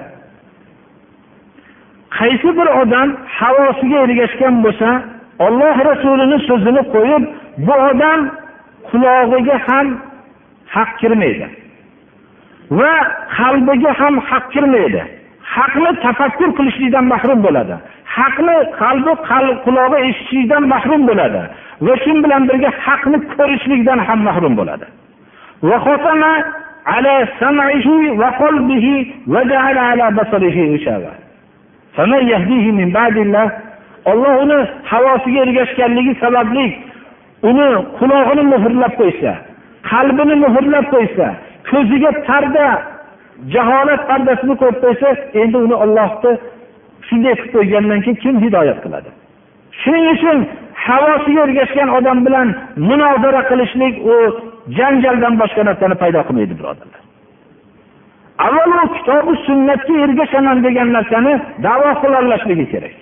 [2.18, 4.88] qaysi bir odam havosiga ergashgan bo'lsa
[5.46, 7.24] olloh rasulini so'zini qo'yib
[7.66, 8.20] bu odam
[8.88, 9.86] qulog'iga ham
[10.74, 11.46] haq kirmaydi
[12.78, 12.94] va
[13.36, 15.02] qalbiga ham haq kirmaydi
[15.55, 17.75] haqni tafakkur qilishlikdan mahrum bo'ladi.
[18.17, 19.13] Haqni qalbi
[19.65, 21.41] qulog'i eshitishlikdan mahrum bo'ladi.
[21.85, 24.85] Va shu bilan birga haqni ko'rishlikdan ham mahrum bo'ladi.
[34.11, 34.59] Olloh uni
[34.91, 36.65] havosiga ergashganligi sababli
[37.49, 39.31] uni qulog'ini muhrlab qo'ysa
[39.91, 41.27] qalbini muhrlab qo'ysa
[41.69, 42.67] ko'ziga parda
[43.55, 45.09] jaholat pardasini qo'yib qo'ysa
[45.41, 46.31] endi uni ollohni
[47.07, 49.09] shunday qilib qo'ygandan keyin kim hidoyat qiladi?
[49.81, 50.37] Shuning uchun
[50.87, 52.47] havosiga ergashgan odam bilan
[52.89, 54.15] munozara qilishlik u
[54.77, 57.01] janjaldan boshqa narsani paydo qilmaydi birodarlar.
[58.45, 61.33] Avvalo kitobi sunnatga ergashaman degan narsani
[61.65, 62.95] davo qilolashligi kerak.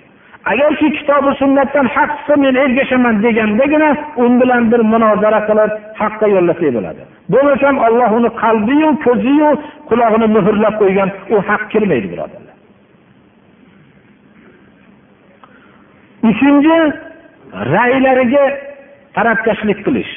[0.52, 3.90] Agar kitobi sunnatdan haq chiqsa men ergashaman degandagina
[4.22, 7.02] u bilan bir munozara qilib haqqa yo'llasak bo'ladi.
[7.32, 9.50] Bo'lmasam olloh uni qalbiyu ko'ziyu
[9.90, 12.56] qulog'ini muhrlab qo'ygan u haq kirmaydi birodarlar.
[16.30, 16.76] Uchinchi
[17.74, 18.44] raylariga
[19.16, 20.12] tarafkashlik qilish.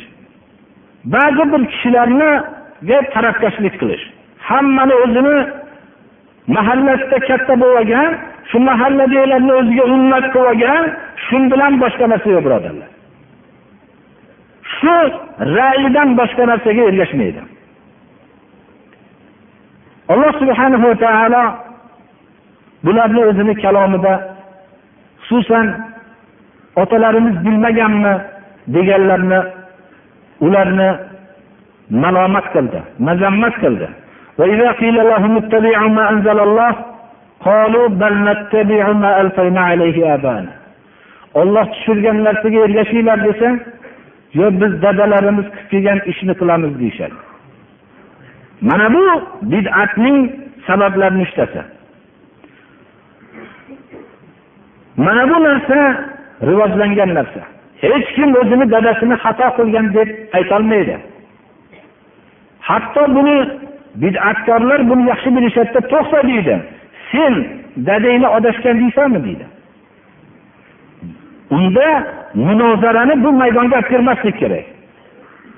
[1.16, 4.04] Ba'zi bir kishilarniga tarafkashlik qilish.
[4.50, 5.38] Hammani o'zini
[6.56, 8.12] mahallasida katta bo'lgan
[8.50, 10.84] shu mahalladagilarni o'ziga ummat qilib olgan
[11.26, 12.90] shu bilan boshqa narsa yo'q birodarlar.
[14.76, 14.96] Shu
[15.58, 17.42] ra'yidan boshqa narsaga ergashmaydi.
[20.14, 21.44] Alloh subhanahu va taolo
[22.86, 24.14] bularni o'zini kalomida
[25.26, 25.68] xususan
[26.82, 28.14] otalarimiz bilmaganmi
[28.76, 29.40] deganlarni
[30.46, 30.90] ularni
[32.04, 33.88] malomat qildi mazammat qildi.
[41.34, 43.50] Olloh tushirgan narsaga ergashinglar desa
[44.40, 47.18] yo'q biz dadalarimiz qilib kelgan ishni qilamiz deyishadi
[48.70, 49.04] mana bu
[49.52, 50.18] bid'atning
[50.68, 51.62] sabablarini uchtasi
[55.06, 55.80] mana bu narsa
[56.50, 57.42] rivojlangan narsa
[57.82, 60.96] hech kim o'zini dadasini xato qilgan deb aytolmaydi
[62.70, 63.38] hatto buni
[64.04, 66.56] bid'atkorlar buni yaxshi bilishadida to'xta deydi
[67.12, 67.48] sen
[67.78, 69.46] dadangni adashgan deysanmi deydi.
[71.52, 74.66] Unda munozarani bu maydonga olib kirmaslik kerak.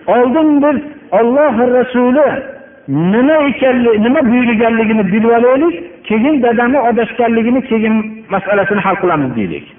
[0.07, 0.81] Oldin biz
[1.11, 2.43] olloh rasuli
[2.87, 9.75] nima ekanligi nima buyurganligini bilib olaylik keyin dadamni adashganligini keyin masalasini hal qilamiz deylik.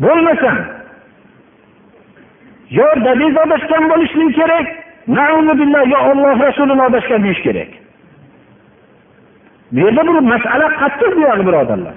[0.00, 0.56] Bo'lmasam
[2.70, 4.66] yo dadangiz adashgan bo'lishligi kerak
[5.92, 7.81] yo olloh rasulini adashgan deyish kerak.
[9.72, 11.96] Bu yerda bir masala qattiq bo'ladi birodarlar.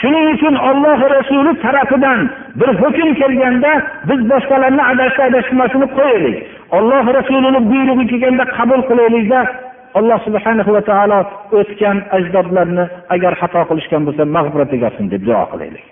[0.00, 2.20] Shuning uchun olloh rasuli tarafidan
[2.60, 3.72] bir hukm kelganda
[4.08, 6.36] biz boshqalarni adashsa adashmasini qo'yaylik.
[6.76, 9.40] Olloh rasulini buyrug'i kelganda qabul qilaylikda
[9.98, 11.18] alloh subhana va taolo
[11.58, 12.84] o'tgan ajdodlarni
[13.14, 15.84] agar xato qilishgan bo'lsa mag'firatiga olsin deb duo qilaylik.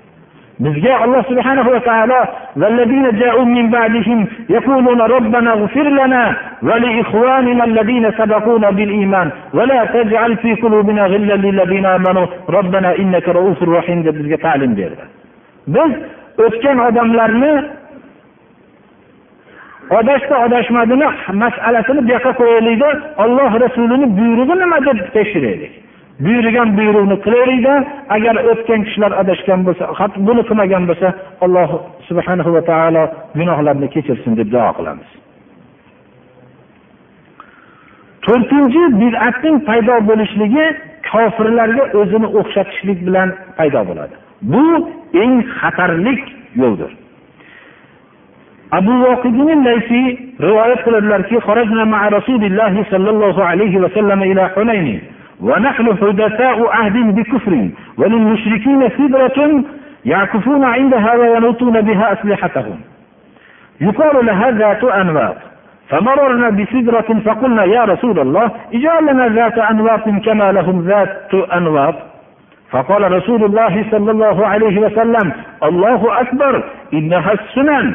[0.65, 2.21] Bizga alloh subhanahu va taolo
[2.57, 4.19] والذين جاءوا من بعدهم
[4.57, 12.27] يقولون ربنا اغفر لنا ولإخواننا الذين سبقونا بالإيمان ولا تجعل في قلوبنا غلا للذين آمنوا
[12.49, 15.05] ربنا إنك رؤوف رحيم deb bizga ta'lim berdi
[15.75, 15.91] biz
[16.45, 17.53] o'tgan odamlarni
[19.99, 21.07] adashdi adashmadimi
[21.43, 22.89] masalasini bu yoqqa qo'yaylikda
[23.25, 25.73] olloh rasulini buyrug'i nima deb tekshiraylik
[26.25, 27.75] buyurgan buyruqni qilaylikda
[28.17, 29.85] agar o'tgan kishilar adashgan bo'lsa
[30.29, 31.09] buni qilmagan bo'lsa
[31.45, 31.71] alloh
[32.09, 33.03] subhanahu va taolo
[33.39, 35.09] gunohlarni kechirsin deb duo qilamiz.
[38.27, 40.67] To'rtinchi bid'atning paydo bo'lishligi
[41.11, 44.15] kofirlarga o'zini o'xshatishlik bilan paydo bo'ladi.
[44.53, 44.65] Bu
[45.23, 46.21] eng xatarlik
[46.63, 46.91] yo'ldir.
[48.79, 48.93] Abu
[49.69, 50.07] laysiy
[50.47, 51.37] rivoyat qiladilarki
[52.17, 54.97] rasulillahi sollallohu alayhi vasallam ila hunayni
[55.43, 57.69] ونحن حدثاء عهد بكفر
[57.99, 59.65] وللمشركين سدرة
[60.05, 62.81] يعكفون عندها وينوطون بها أسلحتهم.
[63.81, 65.37] يقال لها ذات أنواط.
[65.89, 71.95] فمررنا بسدرة فقلنا يا رسول الله اجعل لنا ذات أنواط كما لهم ذات أنواط.
[72.71, 75.33] فقال رسول الله صلى الله عليه وسلم
[75.63, 77.95] الله أكبر إنها السنن.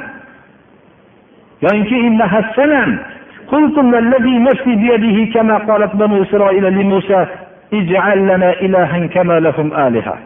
[1.61, 2.99] يعني إنها السنن.
[3.52, 7.26] قلتم الذي نفسي بيده كما قالت بنو إسرائيل لموسى
[7.78, 10.16] اجعل لنا إلها كما لهم آلهة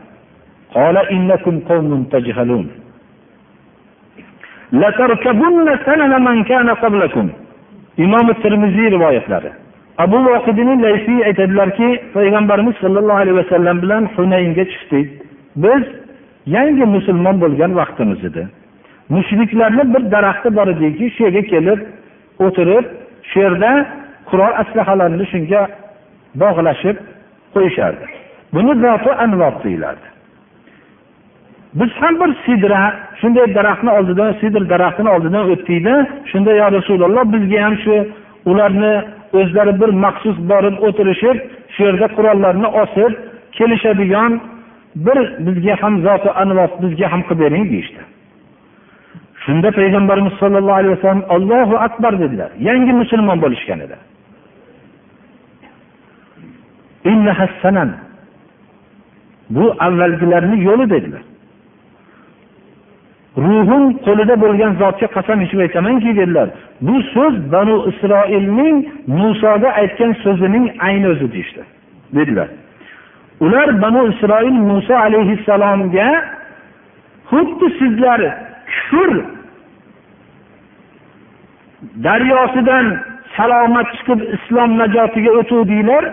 [0.75, 2.66] قال إنكم قوم تجهلون
[4.72, 7.27] لتركبن سنن من كان قبلكم
[8.05, 9.51] إمام الترمذي rivoyatlari
[9.99, 15.07] abu voqidini laysiy aytadilarki payg'ambarimiz sollallohu alayhi vasallam bilan hunaynga chiqdik
[15.57, 15.83] biz
[16.47, 18.43] yangi musulmon bo'lgan vaqtimiz edi
[19.14, 21.81] mushriklarni bir daraxti bor ediki shu yerga kelib
[22.47, 22.85] o'tirib
[23.30, 23.72] shu yerda
[24.30, 25.62] qurol aslahalarini shunga
[26.42, 26.98] bog'lashib
[27.56, 28.06] qo'yishardi.
[28.54, 30.08] Buni zoti anvor deyiladi.
[31.80, 32.82] Biz ham bir sidra
[33.22, 35.96] shunday daraxtni oldidan sidr daraxtini oldidan o'tdikda
[36.32, 37.96] shunda yo rasululloh bizga ham shu
[38.52, 38.94] ularni
[39.40, 41.38] o'zlari bir maxsus borib o'tirishib
[41.74, 43.12] shu yerda qurollarni osib
[43.58, 44.32] kelishadigan
[45.06, 48.02] bir bizga ham zoti anvor bizga ham qilib bering deyishdi.
[49.50, 52.50] Shunda payg'ambarimiz sollallohu alayhi vasallam ollohu akbar dedilar.
[52.60, 53.95] Yangi musulmon bo'lishgan edi.
[59.50, 61.24] Bu avvalgilarni yo'li dedilar.
[63.38, 66.47] Ruhim qo'lida bo'lgan zotga qasam ichib aytamanki dedilar
[66.88, 68.78] bu so'z banu isroilning
[69.08, 71.62] musoga aytgan so'zining ayni o'zi deyishdi
[72.18, 72.50] dedilar.
[73.45, 76.10] Ular banu isroil muso alayhissalomga
[77.30, 78.20] xuddi sizlar
[78.89, 79.39] kufr
[81.82, 82.86] daryosidan
[83.38, 86.04] salomat chiqib islom najotiga o'tuvdinglar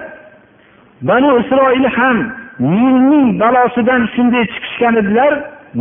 [1.09, 2.19] banu isroil ham
[2.61, 5.33] nilning balosidan shunday chiqishgan edilar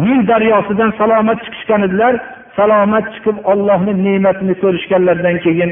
[0.06, 2.14] nil daryosidan salomat chiqishgan edilar
[2.58, 5.72] salomat chiqib ollohni ne'matini ko'rishganlaridan keyin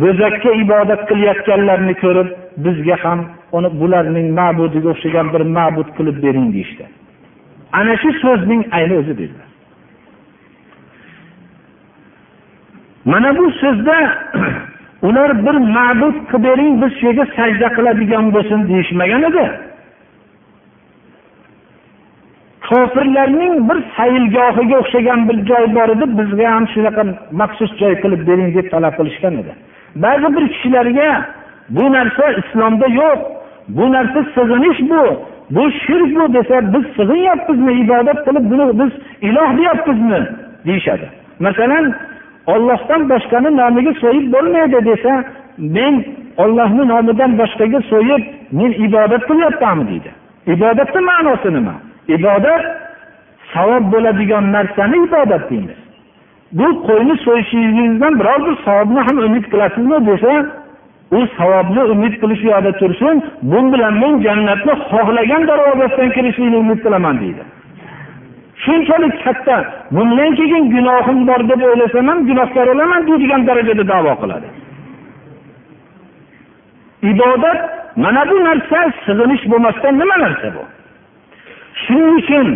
[0.00, 2.28] bo'zakka ibodat qilayotganlarni ko'rib
[2.64, 3.20] bizga ham
[3.56, 6.84] uni bularning ma'budiga o'xshagan bir ma'bud qilib bering deyishdi.
[7.78, 9.45] Ana shu so'zning ayni o'zi dedilar
[13.06, 13.96] mana bu so'zda
[15.06, 19.44] ular bir ma'bud qilib bering biz shu yerga sajda qiladigan bo'lsin deyishmagan edi.
[22.68, 27.02] Kofirlarning bir sayilgohiga o'xshagan bir joy bor edi bizga ham shunaqa
[27.40, 29.52] maxsus joy qilib bering deb talab qilishgan edi.
[30.04, 31.08] Ba'zi bir kishilarga
[31.76, 33.18] bu narsa islomda yo'q
[33.76, 35.02] bu narsa sig'inish bu
[35.50, 38.92] bu shirk bu desa biz sig'inyapmizmi ibodat qilib buni biz
[39.28, 40.20] iloh deyapmizmi?
[40.66, 41.06] deyishadi.
[41.38, 41.94] Masalan
[42.54, 45.12] ollohdan boshqani nomiga so'yib bo'lmaydi desa
[45.76, 45.94] men
[46.42, 48.22] ollohni nomidan boshqaga so'yib
[48.58, 50.10] men ibodat qilyapmanmi deydi.
[50.54, 51.74] Ibodatni ma'nosi nima?
[52.16, 52.62] Ibodat
[53.52, 55.78] savob bo'ladigan narsani ibodat deymiz.
[56.58, 60.32] Bu qo'yni so'yishingizdan biror bir savobni ham umid qilasizmi desa
[61.16, 63.16] u savobni umid qilish u yoqda tursin
[63.50, 67.42] bu bilan men jannatni xohlagan darvozasidan kirishlikni umid qilaman deydi.
[68.64, 69.56] Shunchalik katta
[69.90, 74.48] bundan keyin gunohim bor deb o'ylasam ham gunohkor bo'laman deydigan darajada davo qiladi.
[77.10, 77.60] Ibodat
[78.04, 80.62] mana bu narsa sig'inish bo'lmasdan nima narsa bu?
[81.82, 82.48] Shuning uchun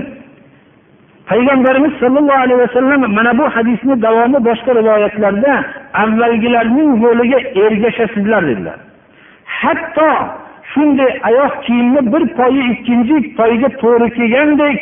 [1.30, 5.52] payg'ambarimiz sollallohu alayhi vasallam mana bu hadisni davomi boshqa rivoyatlarda
[6.02, 8.78] avvalgilarning yo'liga ergashasizlar dedilar.
[9.60, 10.10] Hatto
[10.72, 14.78] shunday oyoq kiyimni bir poyi ikkinchi poyiga to'g'ri kelgandek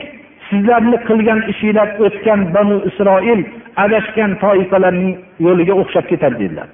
[0.50, 3.40] sizlarni qilgan ishinglar o'tgan banu isroil
[3.84, 5.14] adashgan toifalarning
[5.46, 6.68] yo'liga o'xshab ketadi dedilar.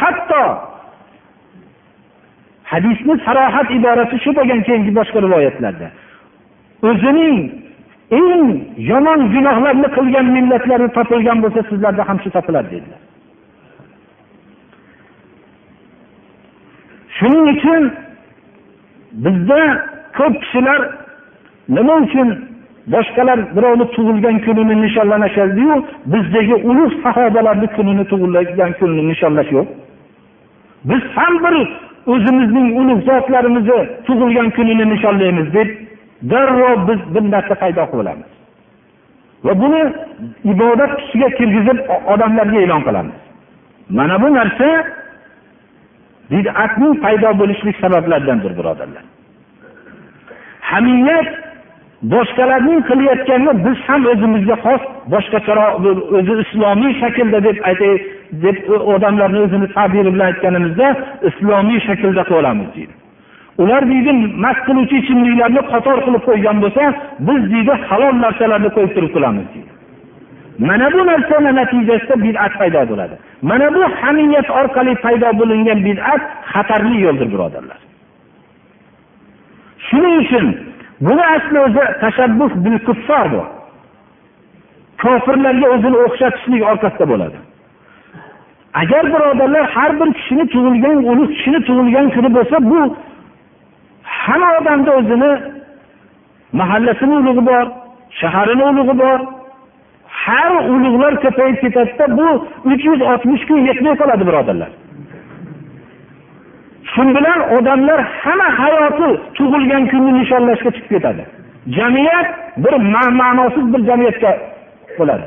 [0.00, 0.44] Hatto
[2.70, 5.88] hadisni sarohat iborasi shu bo'lgan keyingi boshqa rivoyatlarda.
[6.88, 7.36] O'zining
[8.20, 8.44] eng
[8.90, 13.00] yomon gunohlarni qilgan millatlari topilgan bo'lsa sizlarda ham shu topiladi dedilar.
[17.16, 17.82] Shuning uchun
[19.24, 19.60] bizda
[20.18, 20.80] ko'p kishilar
[21.68, 22.28] nima uchun
[22.92, 25.74] boshqalar birovni tug'ilgan kunini nishonlanishadiyu
[26.12, 29.66] bizdagi ulug' sahobalarni kunini tug'ilgan kunini nishonlash yo'q.
[30.90, 31.54] Biz ham bir
[32.12, 35.68] o'zimizning ulug' zotlarimizni tug'ilgan kunini nishonlaymiz deb
[36.30, 38.30] darrov biz bir narsa paydo qilib olamiz.
[39.44, 39.82] Va buni
[40.52, 41.78] ibodat tusiga kirgizib
[42.12, 43.16] odamlarga e'lon qilamiz.
[43.98, 44.68] Mana bu narsa
[46.32, 49.04] bid'atning paydo bo'lishlik sabablaridandir birodarlar.
[50.70, 51.28] Hamiyat
[52.12, 54.82] boshqalarning qilayotganini biz ham o'zimizga xos
[55.12, 55.72] boshqacharoq
[56.18, 57.94] o'zi islomiy shaklda deb aytay
[58.44, 58.56] deb
[58.94, 60.88] odamlarni o'zini tabiri bilan aytganimizda
[61.28, 62.94] islomiy shaklda qilamiz deydi.
[63.62, 64.12] Ular deydi
[64.44, 66.82] mast qiluvchi ichimliklarni qator qilib qo'ygan bo'lsa
[67.28, 69.70] biz deydi halol narsalarni qo'yib turib qilamiz deydi.
[70.68, 73.16] Mana bu narsani natijasida bid'at paydo bo'ladi.
[73.50, 77.80] Mana bu hamiyat orqali paydo bo'lingan bid'at xatarli yo'ldir birodarlar.
[79.86, 80.46] Shuning uchun
[81.00, 83.42] buni asli o'zi tashabbus bil kuffar bu
[85.02, 87.38] kofirlarga o'zini o'xshatishlik orqasida bo'ladi.
[88.82, 92.80] Agar birodarlar har bir kishini tug'ilgan ulug' kishini tug'ilgan kuni bo'lsa bu
[94.24, 95.32] hamma odamni o'zini
[96.60, 97.64] mahallasini ulug'i bor
[98.20, 99.18] shaharini ulug'i bor.
[100.24, 102.28] Har ulug'lar ko'payib ketadida bu
[102.70, 104.70] uch yuz oltmish kun yetmay qoladi birodarlar.
[106.94, 111.22] Shu bilan odamlar hamma hayoti tug'ilgan kunni nishonlashga chiqib ketadi.
[111.76, 112.28] Jamiyat
[112.64, 112.74] bir
[113.20, 114.32] ma'nosiz bir jamiyatga
[114.98, 115.26] bo'ladi.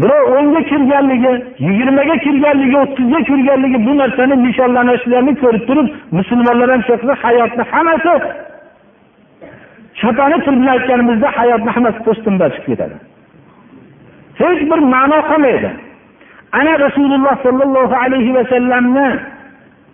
[0.00, 1.32] Birov o'nga kirganligi
[1.66, 8.14] yigirmaga kirganligi o'ttizga kirganligi bu narsani nishonlanishlarini ko'rib turib musulmonlar ham shu hayotni hammasi
[10.00, 12.96] chapani til bilan aytganimizda hayotni hammasi po'stinda chiqib ketadi.
[14.40, 15.70] Hech bir ma'no qolmaydi.
[16.58, 19.08] Ana rasululloh sollallohu alayhi vasallamni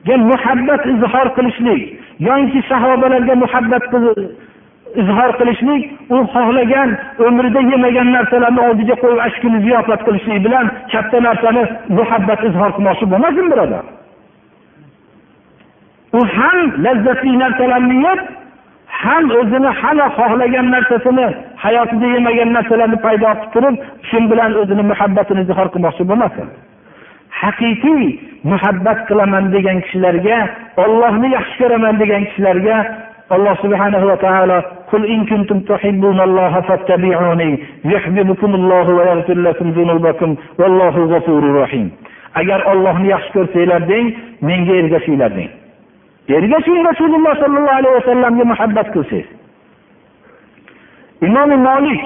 [0.07, 1.82] muhabbat izhor qilishlik
[2.28, 3.84] yoki sahobalarga muhabbat
[5.03, 6.90] izhor qilishlik u xohlagan
[7.28, 11.62] umrida yemagan narsalarni oldiga qo'yib ashkuni ziyofat qilishlik bilan katta narsani
[11.98, 13.84] muhabbat izhor qilmoqchi bo'lmasin birodar.
[16.18, 18.20] U ham lazzatli narsalarni yeb
[19.03, 21.26] ham o'zini hali xohlagan narsasini
[21.64, 23.74] hayotida yemagan narsalarni paydo qilib turib
[24.09, 26.46] shu bilan o'zini muhabbatini izhor qilmoqchi bo'lmasin.
[27.41, 28.03] haqiqiy
[28.51, 30.38] muhabbat qilaman degan kishilarga
[30.86, 32.78] ollohni yaxshi ko'raman degan kishilarga
[33.36, 34.60] alloh subhanahu va taolo
[34.91, 37.51] قل إن كنتم تحبون الله فاتبعوني
[37.86, 40.30] يحببكم الله ويغفر لكم ذنوبكم
[40.60, 41.88] والله غفور رحيم
[42.41, 44.06] agar ollohni yaxshi ko'rsanglar deng
[44.47, 45.51] menga ergashinglar deng
[46.38, 49.28] ergashing rasululloh sollallohu alayhi vasallamga muhabbat qilsangiz
[51.28, 52.01] imom molik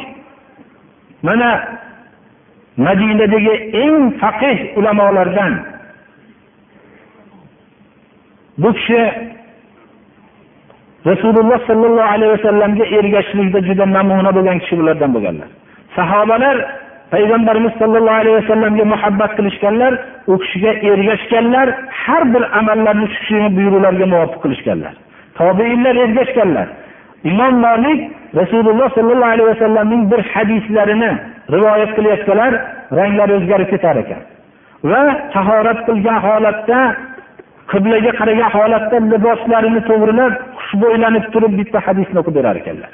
[1.27, 1.49] mana
[2.76, 3.54] madinadagi
[3.84, 5.52] eng faqih ulamolardan.
[8.58, 9.02] Bu kishi
[11.06, 15.48] rasululloh sollallohu alayhi vasallamga ergashishlikda juda namuna bo'lgan kishi bulardan bo'lganlar.
[15.96, 16.56] Sahobalar
[17.14, 19.92] payg'ambarimiz sollallohu alayhi vasallamga muhabbat qilishganlar
[20.32, 21.68] u kishiga ergashganlar
[22.02, 24.92] har bir amallarni shu kishini buyruqlariga muvofiq qilishganlar.
[25.38, 26.66] Tobeinlar ergashganlar.
[27.30, 28.00] Imom molik
[28.40, 31.12] rasululloh sollallohu alayhi vasallamning bir hadislarini
[31.54, 32.52] rivoyat qilayotganlar
[32.98, 34.22] ranglari o'zgarib ketar ekan.
[34.90, 35.02] Va
[35.34, 36.78] tahorat qilgan holatda
[37.72, 42.90] qiblaga qaragan holatda liboslarini to'g'rilab xushbo'ylanib turib bitta hadisni o'qib berar ekanlar.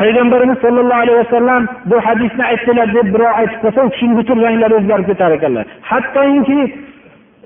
[0.00, 4.74] Payg'ambarimiz sollallohu alayhi vasallam bu hadisni aytdilar deb birov aytib qolsa u kishini butun ranglari
[4.80, 5.64] o'zgarib ketar ekanlar.
[5.90, 6.60] Hattoki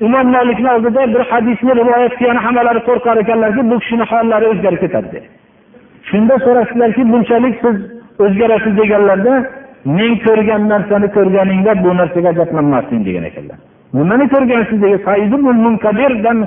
[0.06, 5.08] imom molikni oldida bir hadisni rivoyat qilgani hammalari qo'rqar ekanlarki bu kishini hollari o'zgarib ketadi
[5.14, 5.24] deb.
[6.10, 7.76] Shunda so'rashdilarki bunchalik siz
[8.22, 9.34] o'zgarasiz deganlarda
[9.84, 13.58] men ko'rgan narsani ko'rganingda bu narsaga ajablanmasding degan ekanlar.
[13.94, 16.38] Nimani ko'rgansiz degan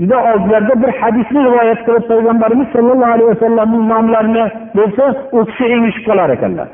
[0.00, 4.44] juda oldilarida bir hadisni rivoyat qilib payg'ambarimiz sollallohu alayhi vasallamning nomlarini
[4.78, 6.68] bo'lsa u kishi engishib qolar ekanlar.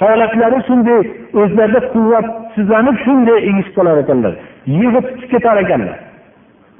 [0.00, 1.00] Holatlari shunday
[1.42, 4.32] o'zlarida quvvatsizlanib shunday engishib qolar ekanlar.
[4.80, 5.98] Yig'ib ketar ekanlar.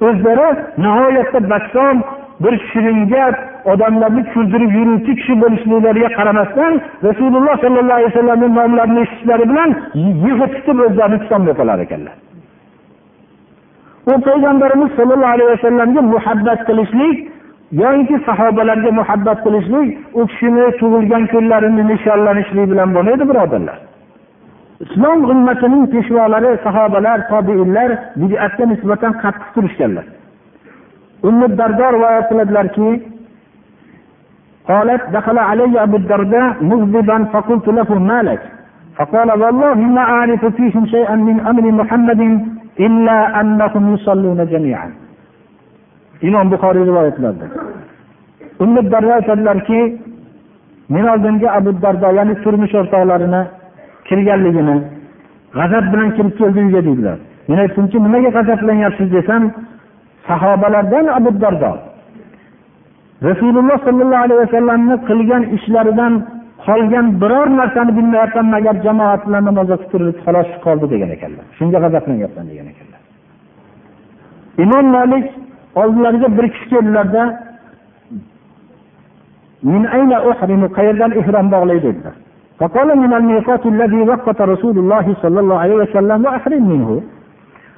[0.07, 0.47] O'zlari
[0.83, 1.97] nihoyatda badsom
[2.39, 6.73] bir shirin gap odamlarni kuldirib yuruvchi kishi bo'lishliklariga qaramasdan
[7.07, 9.69] rasululloh sollallohu alayhi vasallamni nomlarini eshitishlari bilan
[10.25, 12.15] yig'ib o'zlarini tutolmay qolar ekanlar.
[14.11, 17.17] U payg'ambarimiz sollallohu alayhi vasallamga muhabbat qilishlik
[17.81, 23.77] yoinki sahobalarga muhabbat qilishlik u kishini tug'ilgan kunlarini nishonlanishlik bilan bo'lmaydi birodarlar.
[24.85, 27.89] Islom ummatining peshvolari sahobalar tobiinlar
[28.21, 30.05] bidatga nisbatan qattiq turishganlar.
[31.28, 32.90] ummi dardo rivoyat qiladilarki
[34.72, 38.42] قالت دخل علي أبو الدرداء مغضبا فقلت له ما لك
[38.96, 42.20] فقال والله ما أعرف فيهم شيئا من أمر محمد
[42.86, 44.90] إلا أنهم يصلون جميعا
[46.26, 47.46] imom buxoriy rivoyatlarida
[48.62, 49.80] ummu dardo aytadilarki
[50.94, 53.42] men oldimga abu dardo ya'ni turmush o'rtoqlarini
[54.08, 54.76] kirganligini
[55.58, 57.18] g'azab bilan kirib keldi uyga deydilar
[57.48, 59.42] men aytdimki nimaga g'azablanyapsiz desam
[60.28, 61.72] sahobalardan abu dardo
[63.28, 66.12] rasululloh sollallohu alayhi vasallamni qilgan ishlaridan
[66.66, 71.78] qolgan biror narsani bilmayapman magar jamoat bilan namoz o'qib turib xolos qoldi degan ekanlar shunga
[71.84, 73.00] g'azablanyapman degan ekanlar
[74.64, 75.26] imom malik
[75.82, 77.22] oldilariga bir kishi keldilarda
[80.76, 82.16] qayerdan ehrom bog'lay dedilar
[82.60, 86.90] فقال من الميقات الذي وقت رسول الله صلى الله عليه وسلم وأحرم منه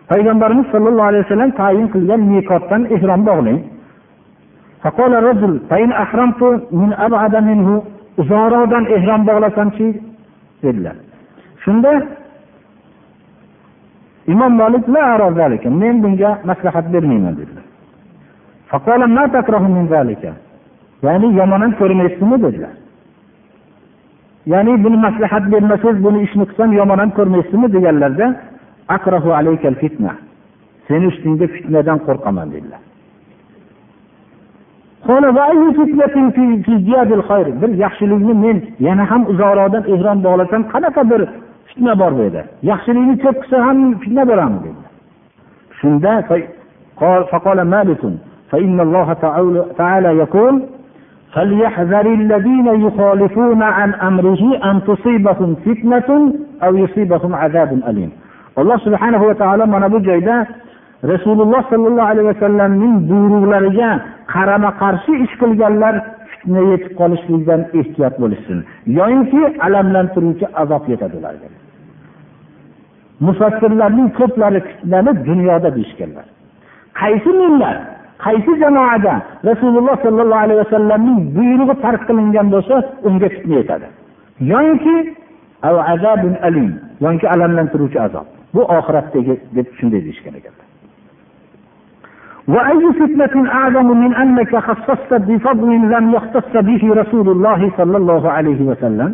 [0.10, 3.60] payg'ambarimiz sollallohu alayhi vasallam tayin qilgan miqotdan ehrom bog'lang.
[8.22, 9.88] Uzoqroqdan ehrom bog'lasamchi
[10.64, 10.95] dedilar.
[11.64, 11.91] Shunda
[14.34, 14.86] imom molik
[15.82, 17.66] men bunga maslahat bermayman dedilar.
[21.06, 22.74] Ya'ni yomonam ko'rmaysizmi dedilar.
[24.51, 28.26] Ya'ni buni maslahat bermasangiz buni ishni qilsam yomon ham ko'rmaysizmi deganlarda
[30.88, 32.81] seni ustingda fitnadan qo'rqaman dedilar
[37.61, 38.57] bir yaxshilikni men
[38.88, 41.21] yana ham uzoqroqdan ehrom bog'lasam qanaqa bir
[41.69, 44.91] fitna bor bu yerda yaxshilikni ko'p qilsa ham fitna bo'ladimi dedilar
[45.79, 46.13] shunda
[47.31, 48.03] فقال مالك
[48.51, 49.07] فإن الله
[49.77, 50.55] تعالى يقول
[51.33, 56.33] فليحذر الذين يخالفون عن أمره أن تصيبهم فتنة
[56.63, 58.11] أو يصيبهم عذاب أليم
[58.60, 60.36] alloh subhanahu va taolo mana bu joyda
[61.12, 63.89] rasululloh sollallohu alayhi vasallamning buyruqlariga
[64.34, 65.95] qarama qarshi ish qilganlar
[66.32, 68.58] fitna yetib qolishlikdan ehtiyot bo'lishsin.
[68.99, 71.47] Yoyinki alamlantiruvchi azob yetadi ularga.
[73.28, 76.26] Mufassirlarning ko'plari fitnani dunyoda deyishganlar.
[77.01, 77.78] Qaysi millat
[78.26, 79.14] qaysi jamoada
[79.49, 82.76] rasululloh sollallohu alayhi vasallamning buyrug'i tark qilingan bo'lsa
[83.08, 83.88] unga fitna yetadi.
[84.51, 84.95] Yoyinki
[87.06, 88.28] yoki alamlantiruvchi azob.
[88.55, 90.66] bu oxiratdagi deb shunday deyishgan ekanlar
[92.55, 98.61] وأي فتنة أعظم من أنك خصصت بفضل لم يختص به رسول الله صلى الله عليه
[98.70, 99.11] وسلم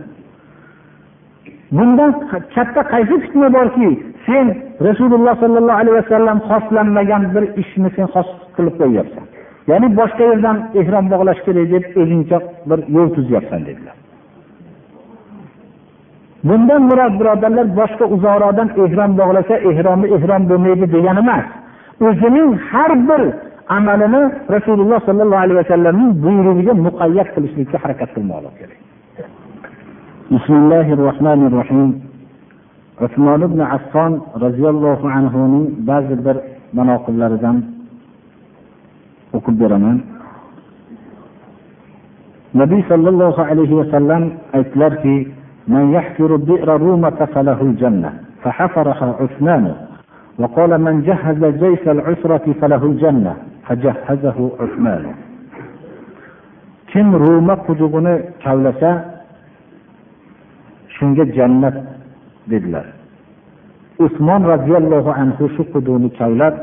[1.73, 2.11] bundan
[2.55, 3.91] katta qaysi fitna borki
[4.27, 4.47] sen
[4.89, 9.25] rasululloh sollallohu alayhi vasallam xoslanmagan bir ishni sen xos qilib qo'yyapsan
[9.71, 13.97] ya'ni boshqa yerdan ehrom bog'lash kerak deb o'zingcha bir yo'l tuzyapsan dedilar
[16.48, 21.46] Bundan murod birodarlar boshqa uzoqroqdan ehrom bog'lasa ehromi ehrom bo'lmaydi degani emas.
[22.08, 23.22] O'zining har bir
[23.78, 24.22] amalini
[24.56, 28.80] rasululloh sollallohu alayhi vasallamning buyrug'iga muqayyat qilishlikka harakat qilmoqlik kerak
[30.34, 31.90] bismillahi rohmanir rohim
[33.06, 34.14] usmon ibn affon
[34.44, 36.36] roziyallohu anhuning ba'zi bir
[36.78, 37.58] manoqiblaridan
[39.38, 39.98] o'qib beraman.
[42.62, 44.24] Nabiy sollallohu alayhi vasallam
[44.58, 45.16] aytdilarki
[45.71, 48.13] من يحفر البئر رومة فله الجنة
[48.43, 49.75] فحفرها عثمان
[50.39, 55.05] وقال من جهز جيش العسرة فله الجنة فجهزه عثمان
[56.97, 58.15] kim ruma qudug'ini
[58.45, 58.91] kavlasa
[60.97, 61.77] shunga jannat
[62.51, 62.87] dedilar
[64.05, 66.55] usmon roziyallohu anhu shu quduqni kavlab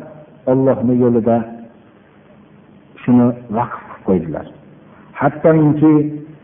[0.52, 1.38] ollohni yo'lida
[3.04, 4.46] shuni vaqf qilib qo'ydilar
[5.22, 5.94] hattoki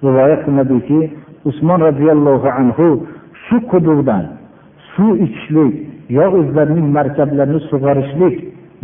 [0.05, 0.99] rivoyat qilinadiki
[1.50, 2.88] usmon roziyallohu anhu
[3.44, 4.24] shu quduqdan
[4.92, 5.72] suv ichishlik
[6.16, 8.34] yo o'zlarining markablarini sug'orishlik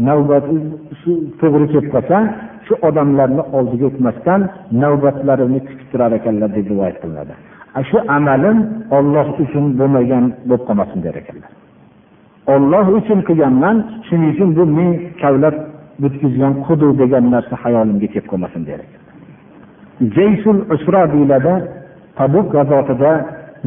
[0.09, 0.57] navbati
[1.41, 2.19] to'g'ri kelib qolsa
[2.67, 4.41] shu odamlarni oldiga o'tmasdan
[4.83, 7.35] navbatlarini kutib turar ekanlar deb rivoyat qilinadi.
[7.89, 8.59] Shu amalim
[8.99, 11.51] olloh uchun bo'lmagan bo'lib qolmasin der ekanlar.
[12.55, 14.91] Olloh uchun qilganman shuning uchun bu men
[15.23, 15.57] kavlab
[16.03, 19.15] bitkizgan quduq degan narsa hayolimga kelib qolmasin der ekanlar.
[20.17, 21.55] Jaysul usro deyiladi
[22.21, 23.13] tabuk g'azotida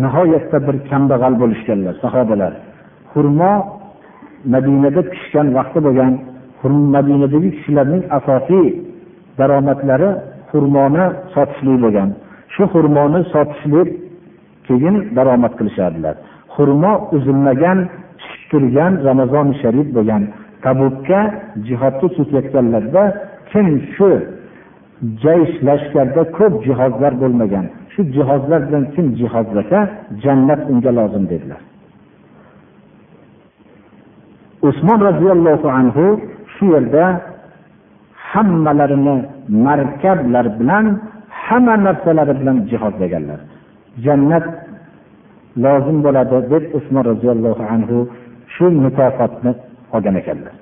[0.03, 2.53] nihoyatda bir kambag'al bo'lishganlar sahobalar.
[3.11, 3.53] Xurmo
[4.53, 6.11] madinada pishgan vaqti bo'lgan
[6.95, 8.67] madinadagi kishilarning asosiy
[9.39, 10.09] daromadlari
[10.51, 12.09] xurmoni sotishlik bo'lgan.
[12.53, 13.89] Shu xurmoni sotishlik
[14.67, 16.15] keyin daromad qilishardilar.
[16.55, 17.79] Xurmo uzilmagan
[18.19, 20.23] pishib turgan ramazoni sharif bo'lgan
[20.65, 21.19] tabukka
[21.67, 23.03] jihodga ketayotganlarda
[23.49, 24.09] kim shu
[25.23, 29.79] jaysh lashkarda ko'p jihozlar bo'lmagan shu jihozlar bilan kim jihozlasa
[30.23, 31.61] jannat unga lozim dedilar.
[34.69, 36.05] Usmon roziyallohu anhu
[36.55, 37.03] shu yerda
[38.31, 39.15] hammalarini
[39.65, 40.85] markablar bilan
[41.45, 43.39] hamma narsalari bilan jihozlaganlar.
[44.05, 44.45] Jannat
[45.63, 47.97] lozim bo'ladi deb usmon roziyallohu anhu
[48.53, 49.51] shu mukofotni
[49.95, 50.53] olgan ekanlar.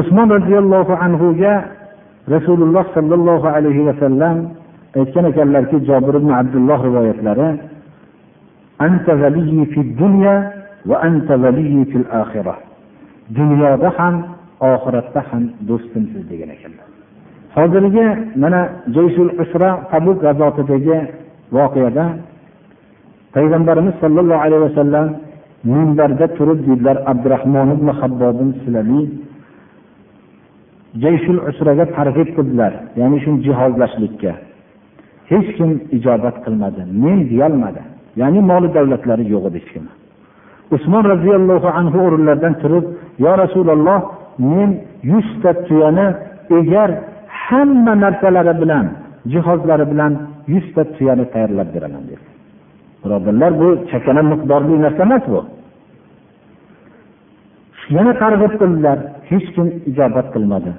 [0.00, 1.52] Usmon roziyallohu anhuga
[2.34, 4.36] rasululloh sollallohu alayhi vasallam
[4.98, 7.48] aytgan ekanlarki jobir ibn abdulloh rivoyatlari
[13.38, 14.14] dunyoda ham
[14.72, 16.86] oxiratda ham do'stimsiz degan ekanlar.
[17.56, 18.06] Hozirgi
[18.42, 18.60] mana
[18.96, 20.98] jayshul usra tabuk g'azotidagi
[21.56, 22.04] voqeada
[23.34, 25.06] payg'ambarimiz sollallohu alayhi vasallam
[25.72, 29.06] minbarda turib deydilar abdurahmon ibn habbobin silamiy
[31.02, 34.32] jayshul usraga targ'ib qildilar ya'ni shu jihozlashlikka.
[35.30, 37.82] Hech kim ijobat qilmadi men deyolmadi.
[38.20, 39.84] Ya'ni moli davlatlari yo'q edi hech kim.
[40.76, 42.84] Usmon roziyallohu anhu o'rinlaridan turib
[43.24, 44.00] yo rasululloh
[44.52, 44.70] men
[45.12, 46.06] yuzta tuyani
[46.58, 46.90] egar
[47.44, 48.86] hamma narsalari bilan
[49.32, 50.12] jihozlari bilan
[50.54, 52.24] yuzta tuyani tayyorlab beraman dedi.
[53.02, 55.40] Birodarlar bu chakana miqdorli narsa emas bu.
[57.96, 58.98] Yana targ'ib qildilar
[59.30, 60.70] hech kim ijobat qilmadi.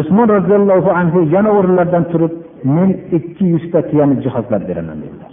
[0.00, 2.32] Usmon roziyallohu anhu yana o'rinlaridan turib
[2.74, 5.32] men ikki yuzta tuyani jihozlab beraman dedilar.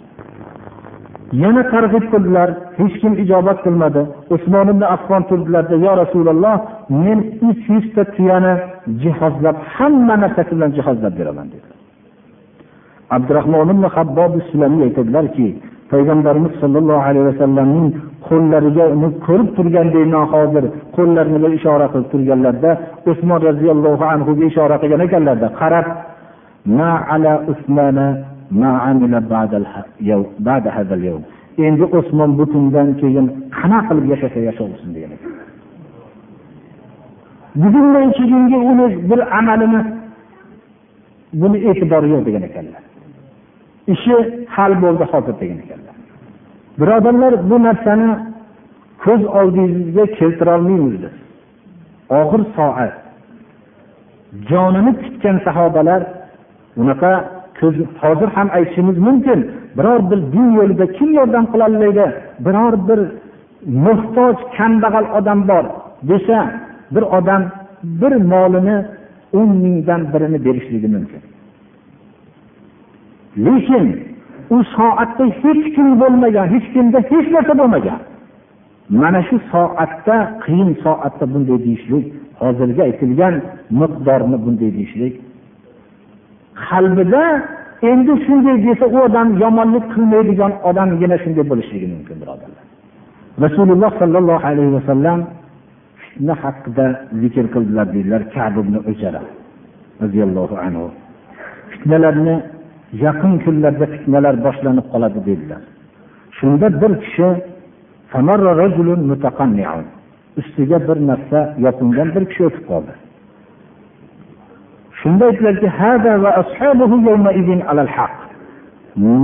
[1.44, 4.02] Yana targ'ib qildilar hech kim ijobat qilmadi.
[4.36, 6.56] Usmon ibn affon turdilarda yo rasululloh
[7.04, 7.20] men
[7.50, 8.54] uch yuzta tuyani
[9.04, 11.80] jihozlab hamma narsasi bilan jihozlab beraman dedilar.
[13.16, 14.32] Abdurahmon ibn habbob
[14.88, 15.48] aytadilarki
[15.92, 17.90] payg'ambarimiz sollallohu alayhi vasallamning
[18.28, 20.64] qo'llariga uni ko'rib turgandek hozir
[20.96, 22.72] qo'llarini ishora qilib turganlarda
[23.12, 25.86] usmon roziyallohu anhuga ishora qilgan ekanlarda qarab
[31.58, 33.26] endi o'smon bu kundan keyin
[33.58, 35.32] qanaqa qilib yashasa yashasin degan ekan.
[37.62, 39.82] Bugundan keyingi uni bir amalini
[41.42, 42.84] buni e'tibori yo'q degan ekanlar.
[43.94, 44.16] Ishi
[44.56, 45.96] hal bo'ldi hozir degan ekanlar.
[46.80, 48.10] Birodarlar bu narsani
[49.04, 51.16] ko'z oldingizga keltirolmaymiz biz.
[52.20, 52.94] Og'ir soat.
[54.50, 56.02] Jonini tikkan sahobalar
[56.82, 57.12] unaqa
[57.60, 59.40] ko'z hozir ham aytishimiz mumkin.
[59.78, 62.06] Biror bir din yo'lida kim yordam qilolmaydi
[62.46, 63.00] biror bir
[63.86, 65.66] muhtoj kambag'al odam bor
[66.10, 66.40] desa
[66.94, 67.44] bir odam
[68.02, 68.78] bir molini
[69.40, 71.22] o'n mingdan birini berishligi mumkin.
[73.46, 73.86] Lekin
[74.50, 78.00] u soatda hech kim bo'lmagan hech kimda hech narsa bo'lmagan.
[79.02, 82.06] Mana shu soatda qiyin soatda bunday deyishlik
[82.42, 83.36] hozirgi aytilgan
[83.82, 85.14] miqdorni bunday deyishlik
[86.68, 87.24] qalbida
[87.92, 92.64] endi shunday desa u odam yomonlik qilmaydigan odamgina shunday bo'lishligi mumkin birodarlar.
[93.46, 95.20] Rasululloh sollallohu alayhi vasallam
[96.02, 96.86] fitna haqida
[97.22, 99.22] zikr qildilar deydilar kab ibn ujara
[100.04, 100.86] roziyallohu anhu.
[101.72, 102.36] Fitnalarni
[103.06, 105.62] yaqin kunlarda fitnalar boshlanib qoladi dedilar
[106.38, 107.28] shunda bir kishi
[110.40, 112.94] ustiga bir narsa yopingan bir kishi o'tib qoldi.
[115.03, 115.69] shunda aytdilarki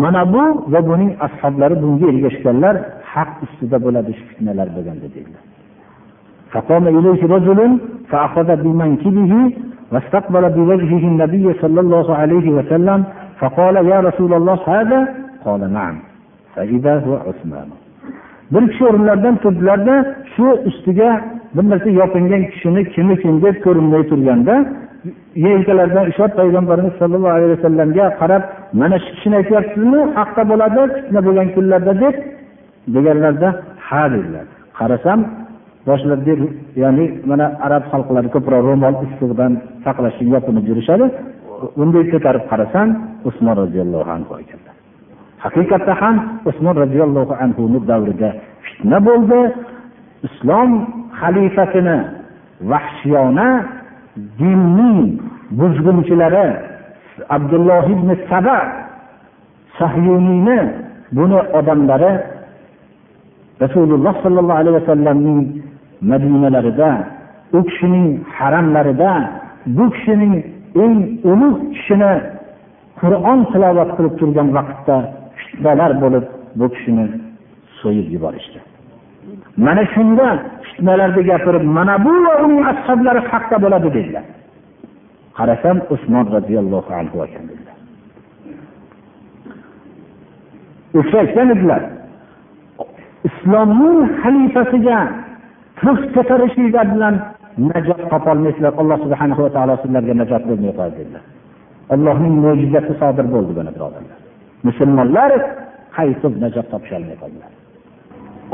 [0.02, 2.76] mana bu va buning ashoblari bunga ergashganlar
[3.12, 5.44] haq ustida bo'ladi shu fitnalar bo'lganda dedilar
[6.54, 7.60] فقام إليه رجل
[8.10, 9.32] فأخذ بمنكبه
[9.92, 13.04] واستقبل بوجهه النبي صلى الله عليه وسلم
[13.40, 15.00] فقال يا رسول الله هذا
[15.44, 15.96] قال نعم
[16.54, 17.68] فإذا هو عثمان
[18.52, 21.10] bir kishi o'rinlaridan turdilarda shu ustiga
[21.54, 22.82] bir narsa yopingan kishini
[23.22, 24.54] kim deb ko'rinmay turganda
[25.45, 28.43] yelkalaridan ushlab payg'ambarimiz sollallohu alayhi vasallamga qarab
[28.81, 29.99] mana shu kishini aytyapsizmi?
[30.17, 32.15] Haqqa bo'ladi fitna bo'lgan kunlarda deb
[32.95, 33.49] deganlarda
[33.87, 34.45] ha dedilar.
[34.79, 35.19] Qarasam
[35.87, 36.33] boshlarida
[36.83, 39.51] ya'ni mana arab xalqlari ko'proq ro'mol issiqdan
[39.85, 41.05] saqlash uchun yopinib yurishadi.
[41.77, 42.87] Bunday ko'tarib qarasam
[43.29, 44.75] usmon roziyallohu anhu ekanlar
[45.45, 46.15] haqiqatda ham
[46.49, 48.29] usmon roziyallohu anhuni davrida
[48.65, 49.39] fitna bo'ldi.
[50.27, 50.69] Islom
[51.19, 51.97] xalifasini
[52.71, 53.47] vahshiyona
[54.39, 54.99] dinning
[55.59, 56.47] buzg'unchilari
[57.35, 58.57] abdulloh ibn saba
[59.79, 60.59] sahyuniyni
[61.17, 62.11] buni odamlari
[63.63, 65.41] rasululloh sollallohu alayhi vasallamning
[66.11, 66.89] madinalarida
[67.57, 68.07] u kishining
[68.37, 69.11] haramlarida
[69.77, 70.33] bu kishining
[70.83, 70.97] eng
[71.31, 72.13] ulug' kishini
[72.99, 74.97] qur'on tilovat qilib turgan vaqtda
[75.39, 76.25] fitnalar bo'lib
[76.59, 77.05] bu kishini
[77.81, 78.59] so'yib yuborishdi.
[79.65, 80.27] Mana shunda
[80.79, 84.25] fitnalarni gapirib mana bu va uning ashablari haqda bo'ladi dedilar.
[85.37, 87.77] Qarasam usmon roziyallohu anhu ekan dedilar.
[90.99, 91.19] O'sha
[91.55, 91.81] edilar
[93.29, 94.99] islomning xalifasiga
[95.81, 97.15] tig' ko'tarishinglar bilan
[97.71, 101.23] najot topolmaysizlar alloh subhanahu va taolo sizlarga najot bermay qo'yadi dedilar.
[101.93, 104.17] Allohning mo'jizasi sodir bo'ldi buni birodarlar.
[104.67, 105.31] Musulmonlar
[105.97, 107.51] qaytib najot topisholmay qoldilar.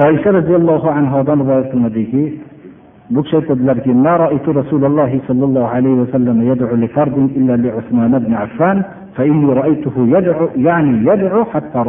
[0.04, 2.24] oysha roziyallohu anhodan rivoyat qilinadiki
[3.14, 3.92] bu kishi aytadilarki
[4.62, 6.00] rasululloh sollallohu alayhi
[6.52, 6.88] yad'u li
[7.40, 7.70] illa li
[8.20, 8.78] ibn affan
[9.16, 9.24] fa
[10.16, 11.80] yad'u ya'ni yad'u hatta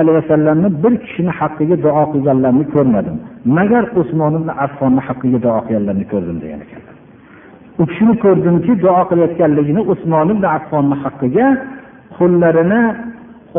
[0.00, 3.16] alayhi vasallamni bir kishini haqqiga duo qilganlarini ko'rmadim.
[3.56, 6.92] Magar usmon ibn affonni haqqiga duo qilganlarini ko'rdim degan ekanlar
[7.80, 11.46] u kishini ko'rdimki duo qilayotganligini usmon ibn affonni haqqiga
[12.18, 12.80] qo'llarini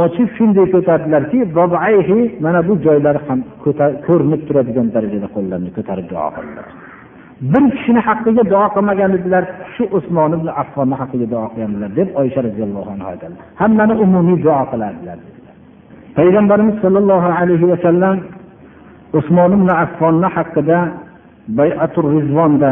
[0.01, 1.39] ochib shunday ko'tardilarki
[2.45, 3.39] mana bu joylari ham
[4.07, 6.67] ko'rinib turadigan darajada qo'llarini ko'tarib duo qildilar.
[7.51, 12.39] Bir kishini haqqiga duo qilmagan edilar shu usmon ibn affonni haqqiga duo qilgandilar deb oysha
[12.47, 13.35] roziyallohu anhu aytadi.
[13.61, 15.17] Hammani umumiy duo qilardilar.
[16.17, 18.15] Payg'ambarimiz sollallohu alayhi vasallam
[19.19, 20.77] usmon ibn affonni haqida
[21.59, 22.71] bayatur rizvonda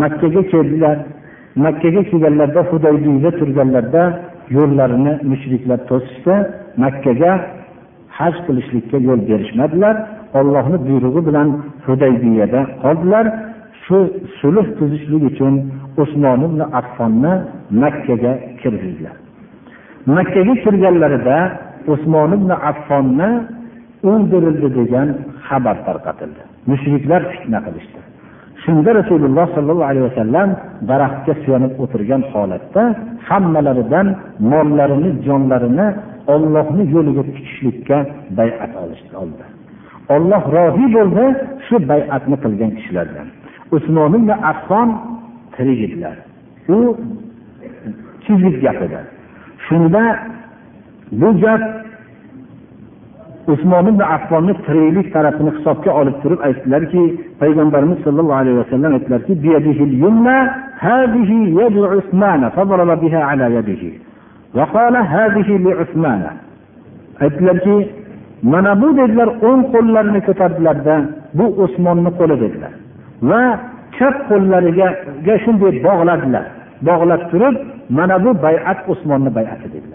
[0.00, 0.96] makkaga keldilar.
[1.64, 4.02] Makkaga kelganlarida hudaybiyda turganlarida
[4.56, 6.34] yo'llarini mushriklar to'sishsa
[6.82, 7.32] makkaga
[8.18, 9.94] haj qilishlikka yo'l berishmadilar.
[10.38, 11.48] Ollohni buyrug'i bilan
[11.86, 13.26] hudaybiyada qoldilar.
[13.84, 13.98] Shu
[14.40, 15.54] sulh tuzishlik uchun
[16.02, 17.32] usmon ibn affonni
[17.82, 19.16] makkaga kirgizdilar.
[20.16, 21.38] Makkaga kirganlarida
[21.92, 23.30] usmon ibn affonni
[24.10, 25.08] o'ldirildi degan
[25.46, 26.42] xabar tarqatildi.
[26.70, 28.00] Mushriklar fitna qilishdi.
[28.64, 30.48] Shunda rasululloh sollallohu alayhi vasallam
[30.90, 32.82] daraxtga suyanib o'tirgan holatda
[33.28, 34.06] hammalaridan
[34.52, 35.86] mollarini jonlarini
[36.34, 37.96] ollohni yo'liga tikishlikka
[38.38, 38.72] bayat
[39.22, 39.44] oldi.
[40.14, 41.24] Olloh rozi bo'ldi
[41.66, 43.26] shu bayatni qilgan kishilardan.
[43.76, 44.88] Usmon ibn affon
[45.54, 46.16] tirik edilar.
[46.74, 46.78] U
[48.24, 49.00] tuzuk gap edi
[49.66, 50.02] shunda
[51.20, 51.62] bu gap
[53.52, 57.02] usmon ibn affonni tiriklik tarafini hisobga olib turib aytdilarki
[57.40, 59.32] payg'ambarimiz sollallohu alayhi vasallam aytdilarki
[67.20, 67.76] aytdilarki
[68.42, 70.94] mana bu dedilar o'ng qo'llarini ko'tardilarda
[71.38, 72.72] bu usmonni qo'li dedilar.
[73.30, 73.42] Va
[73.96, 74.88] chap qo'llariga
[75.44, 76.44] shunday bog'ladilar.
[76.88, 77.56] Bog'lab turib
[77.98, 79.89] mana bu bayat usmonni bayati dedilar.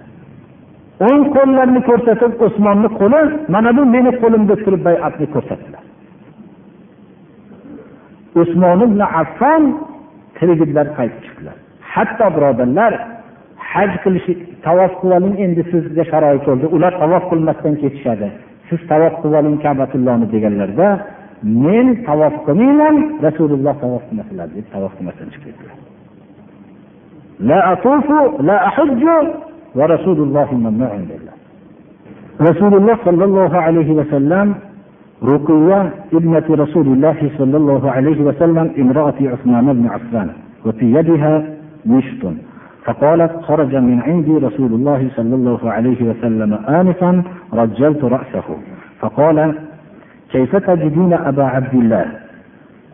[1.03, 3.21] O'ng qo'llarini ko'rsatib usmonni qo'li
[3.53, 5.83] mana bu meni qo'lim deb turib bayatni ko'rsatdilar.
[8.41, 9.63] Usmon ibn affon
[10.37, 11.57] tiriklar qaytib chiqdilar.
[11.93, 12.93] Hatto birodarlar
[13.71, 14.27] haj qilish
[14.65, 16.65] tavof qilib oling endi sizga sharoit bo'ldi.
[16.75, 18.27] Ular tavof qilmasdan ketishadi.
[18.67, 20.87] Siz tavof qilib oling kabatullohni deganlarda
[21.65, 25.77] men tavof qilmayman rasululloh tavof qilmasinlar deb tavof qilmasdan chiqib ketdilar
[32.39, 34.55] rasululloh sollallohu alayhi vasallam
[35.23, 40.29] رقية ابنة رسول الله صلى الله عليه وسلم امرأة عثمان بن عفان
[40.65, 41.43] وفي يدها
[41.85, 42.23] مشط.
[42.85, 47.23] فقالت خرج من عندي رسول الله صلى الله عليه وسلم آنفا
[47.53, 48.47] رجلت رأسه.
[48.99, 49.55] فقال
[50.31, 52.05] كيف تجدين أبا عبد الله؟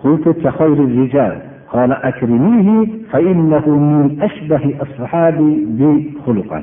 [0.03, 1.50] قلت كخير الرجال.
[1.72, 2.68] قال أكرميه
[3.12, 6.61] فإنه من أشبه أصحابي بي خلقا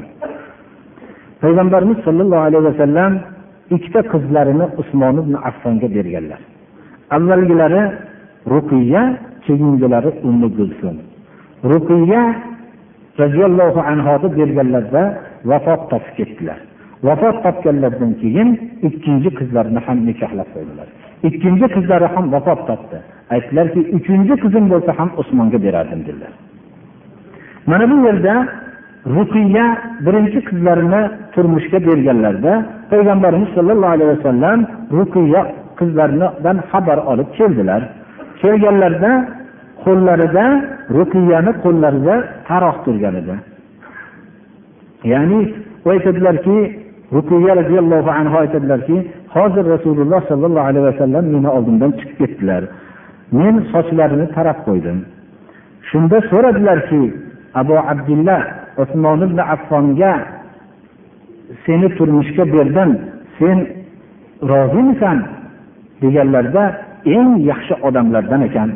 [1.43, 3.11] payg'ambarimiz sollallohu alayhi vasallam
[3.75, 6.41] ikkita qizlarini usmon ibn affonga berganlar
[7.15, 7.83] avvalgilari
[8.53, 9.01] ruqiya
[9.45, 10.95] keyingilari ummi gulsum
[11.71, 12.21] ruqiya
[13.21, 15.03] roziyallohu anhoni berganlarida
[15.51, 16.59] vafot topib ketdilar
[17.07, 18.49] vafot topganlaridan keyin
[18.87, 20.87] ikkinchi qizlarini ham nikohlab qo'ydilar
[21.29, 22.97] ikkinchi qizlari ham vafot topdi
[23.34, 26.32] Aytdilarki uchinchi qizim bo'lsa ham usmonga berardim dedilar.
[27.70, 28.34] Mana bu yerda
[29.16, 29.66] ruqiya
[30.06, 31.02] birinchi qizlarini
[31.34, 32.52] turmushga berganlarida
[32.90, 34.58] payg'ambarimiz sollallohu alayhi vasallam
[34.98, 35.42] ruqiya
[35.78, 37.82] qizlaridan xabar olib keldilar.
[38.40, 39.12] Kelganlarida
[39.84, 40.44] qo'llarida
[40.98, 42.14] ruqiyani qo'llarida
[42.48, 43.34] taroq turgan edi.
[45.12, 45.40] Ya'ni
[45.84, 46.56] u aytadilarki
[47.16, 48.96] ruqiya roziyallohu anhu aytadilarki
[49.36, 52.62] hozir rasululloh sollallohu alayhi vasallam meni oldimdan chiqib ketdilar.
[53.32, 54.98] Men sochlarini tarab qo'ydim.
[55.88, 57.02] Shunda so'radilarki
[57.54, 58.42] abu abdullah
[58.82, 60.12] usmon ibn affonga
[61.64, 62.90] seni turmushga berdim
[63.38, 63.58] sen
[64.52, 65.18] rozimisan?
[66.02, 66.64] deganlarida
[67.16, 68.70] eng yaxshi odamlardan ekan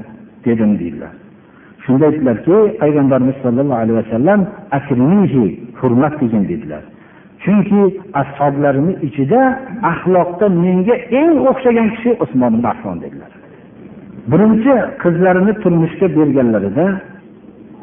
[0.44, 1.12] dedim deydilar.
[1.84, 4.40] Shunda aytdilarki payg'ambarimiz sollallohu alayhi vasallam
[4.78, 5.44] akrimihi
[5.80, 6.82] hurmat qilgin dedilar.
[7.42, 7.82] Chunki
[8.22, 9.40] ashoblarini ichida
[9.92, 13.30] axloqda menga eng o'xshagan kishi usmon ibn affon dedilar.
[14.32, 16.86] birinchi qizlarini turmushga berganlarida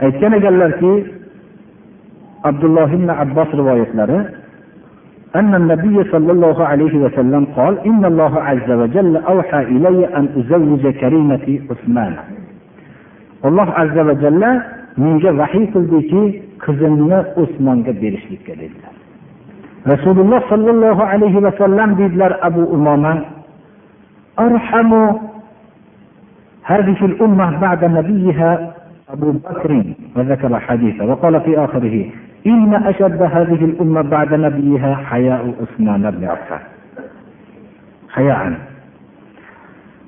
[0.06, 0.92] aytgan ekanlarki
[2.50, 4.20] abdulloh ibn abbos rivoyatlari
[5.40, 10.84] أن النبي صلى الله عليه وسلم قال إن الله عز وجل أوحى إلي أن أزوج
[11.02, 12.14] كريمة عثمان
[13.44, 14.50] alloh azza va jalla
[14.96, 16.22] menga vahiy qildiki
[16.64, 18.94] qizimni usmonga berishlikka dedilar
[19.92, 23.14] rasululloh sollallohu alayhi vasallam deydilar abu umoma
[24.46, 25.02] arhamu
[26.69, 28.73] هذه الأمة بعد نبيها
[29.09, 29.83] أبو بكر
[30.15, 32.05] وذكر حديثه وقال في آخره
[32.47, 36.59] إن أشد هذه الأمة بعد نبيها حياء عثمان بن عفان.
[38.09, 38.53] حياء.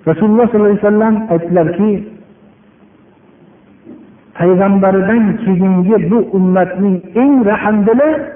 [0.07, 2.03] رسول الله صلى الله عليه وسلم قال كي
[4.41, 8.27] أيضا بردن كي ينجي بو أمتني إن رحمدله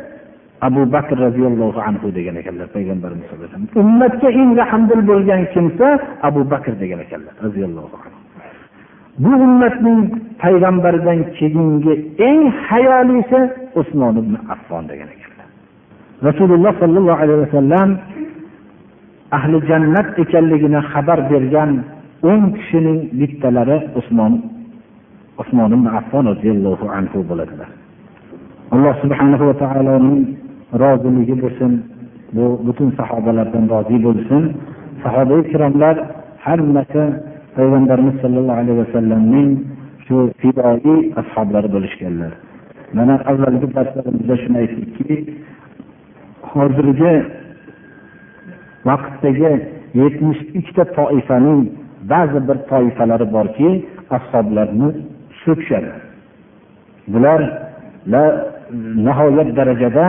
[0.61, 3.83] abu bakr roziyallohu anhu degan ekanlar payg'ambarimiz sallallohu alayhi vasallam.
[3.83, 5.87] Ummatga eng rahmdil bo'lgan kimsa
[6.27, 8.19] abu bakr degan ekanlar roziyallohu anhu.
[9.23, 9.99] Bu ummatning
[10.43, 11.93] payg'ambaridan keyingi
[12.29, 13.39] eng hayolisi
[13.79, 15.47] usmon ibn affon degan ekanlar.
[16.27, 17.89] Rasululloh sollallohu alayhi vasallam
[19.37, 21.71] ahli jannat ekanligini xabar bergan
[22.29, 24.33] o'n kishining bittalari usmon
[25.41, 27.69] usmon ibn affon roziyallohu anhu bo'ladilar.
[28.75, 30.44] Alloh subhanahu va taoloning
[30.83, 31.71] roziligi bo'lsin
[32.35, 34.41] bu butun sahobalardan rozi bo'lsin.
[35.03, 35.95] Sahoba ikromlar
[36.45, 37.03] hammasi
[37.55, 39.49] payg'ambarimiz sollallohu alayhi vasallamning
[40.05, 42.31] shu fidoyi ashoblari bo'lishganlar.
[42.97, 45.15] Mana avvalgi darslarimizda shuni aytdikki
[46.51, 47.13] hozirgi
[48.89, 49.51] vaqtdagi
[50.01, 51.61] yetmish ikkita toifaning
[52.11, 53.69] ba'zi bir toifalari borki
[54.17, 54.89] ashoblarni
[55.43, 55.91] so'kishadi
[57.13, 57.39] bular
[59.07, 60.05] nihoyat darajada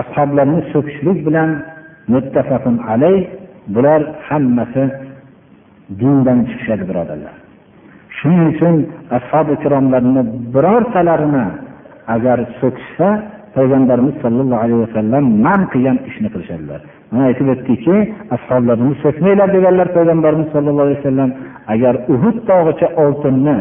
[0.00, 1.50] ashoblarni so'kishlik bilan
[2.12, 3.16] muttafaqun alay
[3.74, 4.84] bular hammasi
[6.00, 7.34] dindan chiqishadi birodarlar.
[8.16, 8.74] Shuning uchun
[9.18, 10.22] ashob ikromlarni
[10.54, 11.44] birortalarini
[12.14, 13.08] agar so'kishsa
[13.56, 16.80] payg'ambarimiz sollallohu alayhi vasallam man qilgan ishni qilishadilar.
[17.10, 17.96] Mana aytib o'tdikki
[18.36, 21.30] ashoblarini so'kmanglar deganlar payg'ambarimiz sollallohu alayhi vasallam
[21.74, 23.56] agar uhud tog'icha oltinni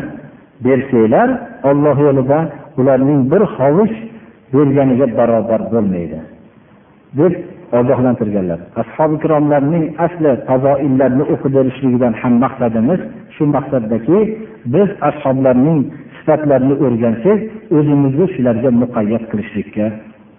[0.65, 1.29] bersanglar
[1.69, 2.39] olloh yo'lida
[2.79, 3.95] ularning bir hovuch
[4.53, 6.19] bo'lganiga barobar bo'lmaydi.
[7.19, 7.33] Deb
[7.79, 8.59] ogohlantirganlar.
[8.81, 13.01] Ashobi ikromlarning asli fazoillarni o'qib berishligidan ham maqsadimiz
[13.35, 14.17] shu maqsaddaki
[14.73, 15.79] biz ashoblarning
[16.17, 17.39] sifatlarini o'rgansak
[17.77, 19.85] o'zimizni shularga muqayyat qilishlikka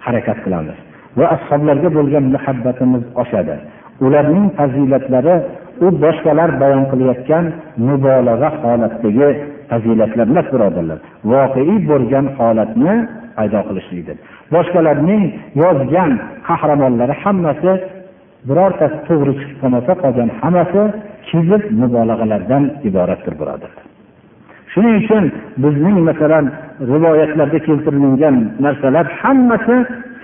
[0.06, 0.76] harakat qilamiz.
[1.18, 3.54] Va ashoblarga bo'lgan muhabbatimiz oshadi.
[4.06, 5.34] Ularning fazilatlari
[5.84, 7.44] u boshqalar bayon qilayotgan
[7.88, 9.28] mubolag'a holatdagi
[9.70, 10.98] fazilatlar emas birodarlar.
[11.32, 12.94] Voqeiy bo'lgan holatni
[13.36, 14.16] paydo qilishlikdir.
[14.54, 15.22] Boshqalarning
[15.62, 16.12] yozgan
[16.48, 17.72] qahramonlari hammasi
[18.48, 20.82] birortasi to'g'ri chiqib qolmasa qolgan hammasi
[21.28, 23.86] kizib mubolag'alardan iboratdir birodarlar
[24.72, 25.24] shuning uchun
[25.64, 26.44] bizning masalan
[26.92, 29.76] rivoyatlarda keltirilgan narsalar hammasi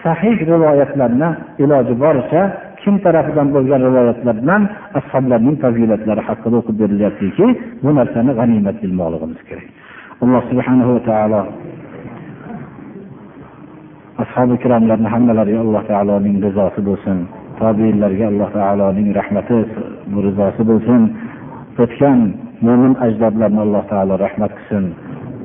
[0.04, 1.28] sahih rivoyatlarni
[1.64, 2.42] iloji boricha
[2.82, 4.62] kim tarafidan bo'lgan rivoyatlar bilan
[5.00, 7.46] ashoblarning fazilatlari haqida o'qib berilyaptiki
[7.84, 9.66] bu narsani g'animat bilmoqligimiz kerak.
[10.22, 11.40] Alloh subhanahu va taolo
[14.22, 17.18] ashobi ikromlarni hammalariga alloh taoloning rizosi bo'lsin
[17.60, 19.58] tobeinlarga alloh taoloning rahmati
[20.26, 21.02] rizosi bo'lsin.
[21.82, 22.18] O'tgan
[22.66, 24.84] mo'min ajdodlarni alloh taolo rahmat qilsin.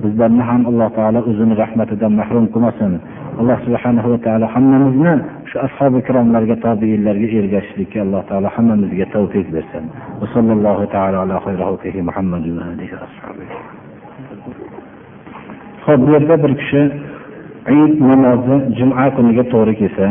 [0.04, 2.94] Bizlarni ham alloh taolo o'zini rahmatidan mahrum qilmasin.
[3.42, 5.14] Alloh subhanahu va taolo hammamizni
[5.50, 9.84] shu ashobi ikromlarga tobeinlarga ergashishlikka alloh taolo hammamizga tavfiq bersin.
[15.86, 16.82] Ho'p bu yerda bir kishi
[17.72, 20.06] Eid namozi juma kuniga to'g'ri kelsa,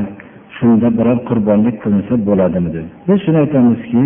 [0.57, 2.87] shunda biror qurbonlik qilinsa bo'ladimi deb.
[3.09, 4.03] Biz shuni aytamizki,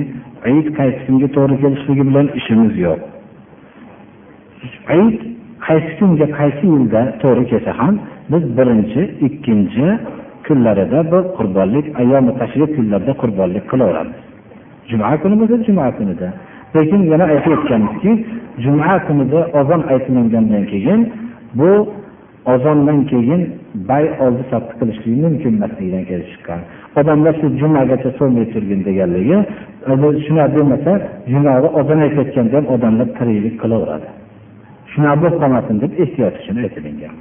[0.50, 3.00] Eid qaysi kunga to'g'ri kelishligi bilan ishimiz yo'q.
[4.96, 5.16] Eid
[5.66, 7.94] qaysi kunga qaysi yilda to'g'ri kelsa ham
[8.32, 9.86] biz birinchi, ikkinchi
[10.46, 14.18] kunlarida bu qurbonlik ayyomi tashrif kunlarida qurbonlik qilaveramiz.
[14.90, 16.28] Juma kuni bo'lsa juma kunida.
[16.76, 18.12] Lekin yana aytib o'tganmizki,
[18.64, 21.00] juma kunida ozon aytilingandan keyin
[21.60, 21.70] bu
[22.52, 23.42] ozondan keyin
[23.88, 26.60] bay oldi sotdi qilishlik mumkin emasligidan kelib chiqqan.
[27.00, 29.36] Odamlar shu jumagacha so'may turgin deganligi
[30.26, 30.92] shunaqa bo'lmasa
[31.32, 34.08] jumani ozon aytayotganda ham odamlar tiriklik qilaveradi.
[34.92, 37.14] Shunaqa bo'lib qolmasin deb ehtiyot uchun aytilingan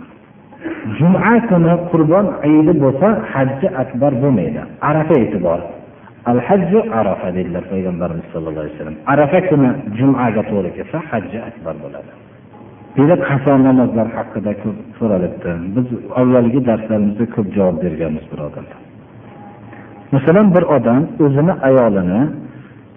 [0.98, 4.62] juma kuni qurbon ayidi bo'lsa hajji akbar bo'lmaydi.
[4.90, 5.60] Arafa e'tibor.
[6.32, 8.98] Al hajju arafa dedilar payg'ambarimiz sallallohu alayhi vasallam.
[9.14, 12.12] Arafa kuni jumaga to'g'ri kelsa hajji akbar bo'ladi.
[12.98, 15.52] Demak, qaso namozlar haqida ko'p so'ralibdi.
[15.76, 15.88] Biz
[16.22, 18.80] avvalgi darslarimizda ko'p javob berganmiz, birodarlar.
[20.16, 22.22] Masalan, bir odam o'zini ayolini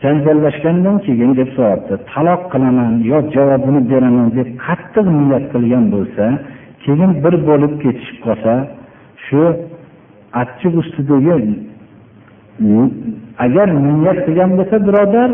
[0.02, 6.24] janjallashgandan keyin deb so'rabdi, taloq qilaman yo javobini beraman deb qattiq niyat qilgan bo'lsa,
[6.84, 8.52] keyin bir bo'lib ketishib qolsa,
[9.26, 9.42] shu
[10.42, 11.36] achchiq ustidagi
[13.44, 15.30] agar niyat qilgan bo'lsa, birodar,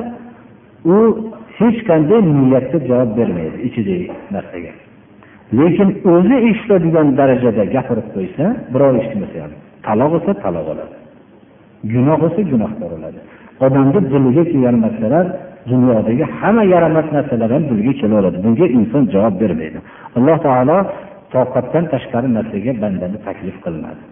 [0.95, 0.97] u
[1.59, 4.73] hech qanday niyatga javob bermaydi ichidagi narsaga.
[5.59, 9.53] Lekin o'zi eshitadigan darajada gapirib qo'ysa birov eshitmasa ham
[9.87, 10.97] taloq bo'lsa taloq oladi.
[11.93, 13.21] Gunoh bo'lsa gunohkor bo'ladi
[13.67, 15.27] odamni diliga kelgan narsalar
[15.71, 19.79] dunyodagi hamma yaramas narsalar ham diliga kelaveradi bunga inson javob bermaydi.
[20.17, 20.79] Alloh taolo
[21.35, 24.03] toqatdan tashqari narsaga bandani taklif qilmadi.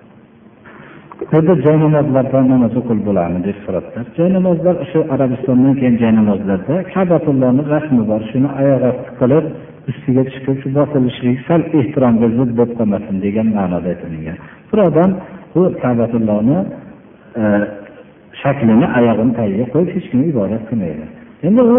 [1.30, 4.04] Burada jaynamozlardan namoz o'qil bo'ladimi deb so'radilar.
[4.18, 8.20] Jaynamozlar o'sha Arabistondan keyin jaynamozlarda kabatullohni rasmi bor.
[8.30, 9.44] Shuni oyoq osti qilib,
[9.90, 14.36] ustiga chiqib shu bosilishlik sal ehtiromga zid bo'lib qolmasin degan ma'noda aytilgan.
[14.70, 15.10] Bir odam
[15.54, 16.58] bu Ka'batullohni
[17.40, 17.44] e,
[18.42, 21.04] shaklini oyog'ini tagiga qo'yib hech kim ibodat qilmaydi.
[21.46, 21.78] Endi u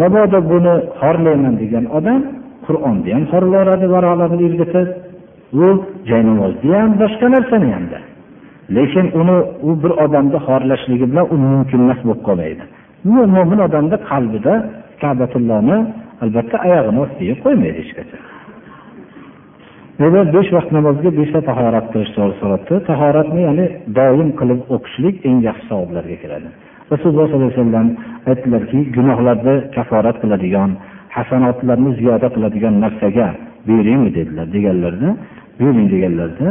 [0.00, 2.20] mabodo buni xorlayman degan odam
[2.66, 4.88] Qur'onni ham xorlaveradi varoqlarni irgitib,
[5.64, 5.66] u
[6.10, 7.98] jaynamozni ham boshqa narsani hamda.
[8.76, 9.36] Lekin uni
[9.68, 12.64] u bir odamni xorlashligi bilan u mumkin emas bo'lib qolmaydi
[13.34, 14.54] mo'min odamni qalbida
[15.02, 15.76] kabatullohni
[16.24, 18.22] albatta oyog'ini ostiga qo'ymaydi hech qachon
[20.00, 22.74] Demak, besh vaqt namozga beshta tahorat qilish to'g'ri so'rabdi.
[22.88, 23.66] Tahoratni ya'ni
[23.98, 26.48] doim qilib o'qishlik eng yaxshi savoblarga kiradi.
[26.92, 27.88] Rasululloh sollallohu alayhi vasallam
[28.30, 30.70] aytdilarki, gunohlarni kaforat qiladigan,
[31.16, 33.28] hasanotlarni ziyoda qiladigan narsaga
[33.68, 35.08] bering dedilar deganlarda,
[35.60, 36.46] bering deganlarda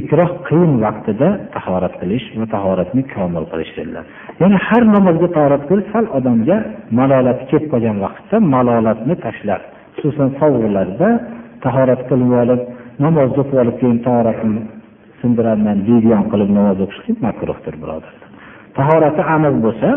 [0.00, 4.04] ikroh qiyin vaqtida tahorat qilish va tahoratni komil qilish dedilar
[4.40, 6.56] ya'ni har namozga tahorat qilish sal odamga
[6.98, 9.62] malolati kelib qolgan vaqtda malolatni tashlab
[9.96, 11.08] xususan sovuqlarda
[11.64, 12.60] tahorat qilib olib
[13.04, 14.60] namozni o'qib olib keyin tahoratni
[15.20, 18.28] sindiraman deydigan qilib namoz o'qishlik makruhdir birodarlar.
[18.78, 19.88] Tahorati aniq bo'lsa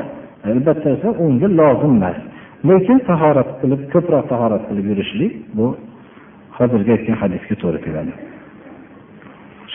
[0.51, 2.17] albatta esa unga lozim emas.
[2.69, 5.67] Lekin tahorat qilib ko'proq tahorat qilib yurishlik bu
[6.57, 8.11] hozirgi aytgan hadisga to'g'ri keladi.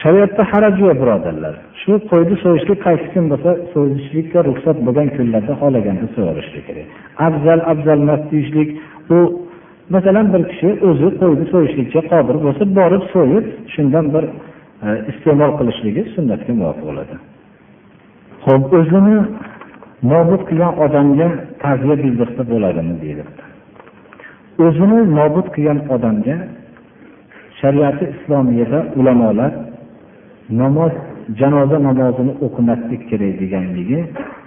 [0.05, 1.55] Shariatda haraj yo'q birodarlar.
[1.83, 6.87] Shu qo'yni so'yishlik qaysi kun bo'lsa so'yishlikka ruxsat bo'lgan kunlarda xohlaganda so'yaverishi kerak.
[7.27, 8.71] Afzal afzal emas deyishlik
[9.09, 9.19] bu
[9.95, 14.25] masalan bir kishi o'zi qo'yni so'yishlikka qodir bo'lsa borib so'yib shundan bir
[14.87, 17.15] e, iste'mol qilishligi sunnatga muvofiq bo'ladi.
[18.47, 19.17] Ho'p o'zini
[20.13, 21.29] nobud qilgan odamga
[21.63, 23.25] ta'ziya bildirsa bo'ladimi deydi
[24.65, 26.37] o'zini nobud qilgan odamga
[27.61, 29.53] shariati islomiyada ulamolar
[30.51, 30.93] namoz
[31.41, 34.01] janoza namozini o'qimaslik kerak deganligi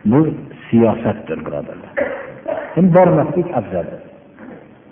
[0.06, 0.20] bu
[0.70, 1.94] siyosatdir birodarlar.
[2.78, 4.02] Endi bormaslik afzaldir.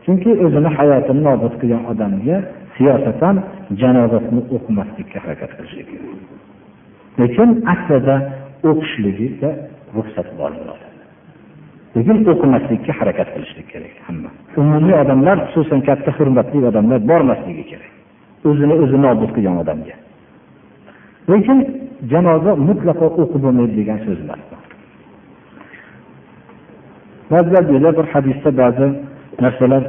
[0.06, 2.38] Chunki o'zini hayotini nobud qilgan odamga
[2.78, 3.36] siyosatan
[3.82, 5.92] janozasini o'qimaslikka harakat qilish kerak.
[7.20, 8.16] Lekin aslida
[8.70, 9.50] o'qishligiga
[9.96, 10.52] ruxsat bor
[11.96, 14.30] lekin o'qimaslikka harakat qilishlik kerak hamma.
[14.62, 17.92] Umumiy odamlar xususan katta hurmatli odamlar bormasligi kerak.
[18.50, 19.96] O'zini o'zi nobud qilgan odamga.
[21.32, 21.60] Lekin
[22.12, 24.42] janoza mutlaqo o'qib bo'lmaydi degan so'z emas
[27.32, 28.88] ba'zilar deydilar bir hadisda ba'zi
[29.44, 29.84] narsalar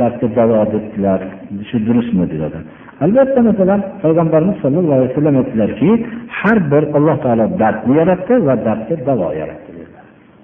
[0.00, 1.20] darsga davo debdilar
[1.68, 2.62] shu durustmi dedilar
[3.04, 5.90] albatta masalan payg'ambarimiz sollallohu alayhi vasallam aytdilarki
[6.38, 9.74] har bir alloh taolo dardni yaratdi va dardga davo yaratdi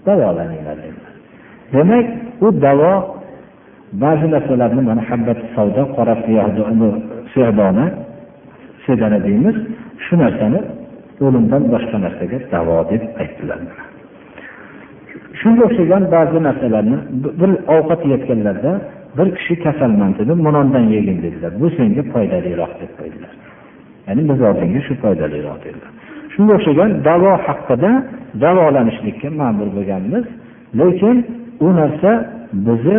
[0.06, 1.14] davolaninglar dedilar.
[1.72, 2.06] Demak
[2.46, 2.92] u davo
[4.02, 6.14] ba'zi narsalarni mana habbat savdo qora
[7.32, 7.86] siyhdona
[8.90, 9.56] sedana deymiz.
[10.04, 10.60] Shu narsani
[11.26, 13.58] o'limdan boshqa narsaga davo deb aytdilar.
[15.40, 16.96] Shunga o'xshagan ba'zi narsalarni
[17.40, 18.72] bir ovqat yeyotganlarda
[19.18, 21.52] bir kishi kasalman dedi munondan yegin dedilar.
[21.60, 23.32] Bu senga foydaliroq deb qo'ydilar.
[24.06, 25.90] Ya'ni mizojingga shu foydaliroq dedilar.
[26.32, 27.90] Shunga o'xshagan davo haqida
[28.44, 30.24] davolanishlikka ma'mur bo'lganmiz.
[30.80, 31.16] Lekin
[31.66, 32.10] u narsa
[32.66, 32.98] bizni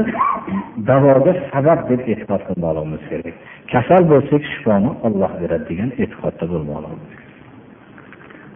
[0.89, 3.35] davoga sabab deb e'tiqod qilmoqligimiz kerak.
[3.73, 7.31] Kasal bo'lsak shifoni olloh beradi degan e'tiqodda bo'lmoqligimiz kerak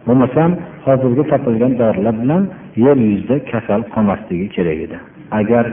[0.06, 0.50] bo'lmasam
[0.86, 2.42] hozirgi topilgan dorilar bilan
[2.84, 4.96] yer yuzida kasal qolmasligi kerak edi.
[5.40, 5.64] Agar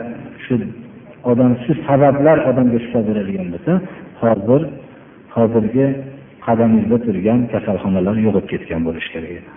[0.44, 0.54] shu
[1.32, 3.74] odam shu sabablar odamga shifo beradigan bo'lsa
[4.22, 4.62] hozir
[5.36, 5.86] hozirgi
[6.46, 9.50] qadamimizda turgan kasalxonalar yo'qolib ketgan bo'lishi kerak edi.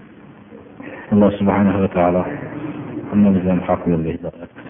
[1.12, 2.22] Alloh subhanahu va taolo
[3.10, 4.65] hammamizni ham haq yo'lga hidoyat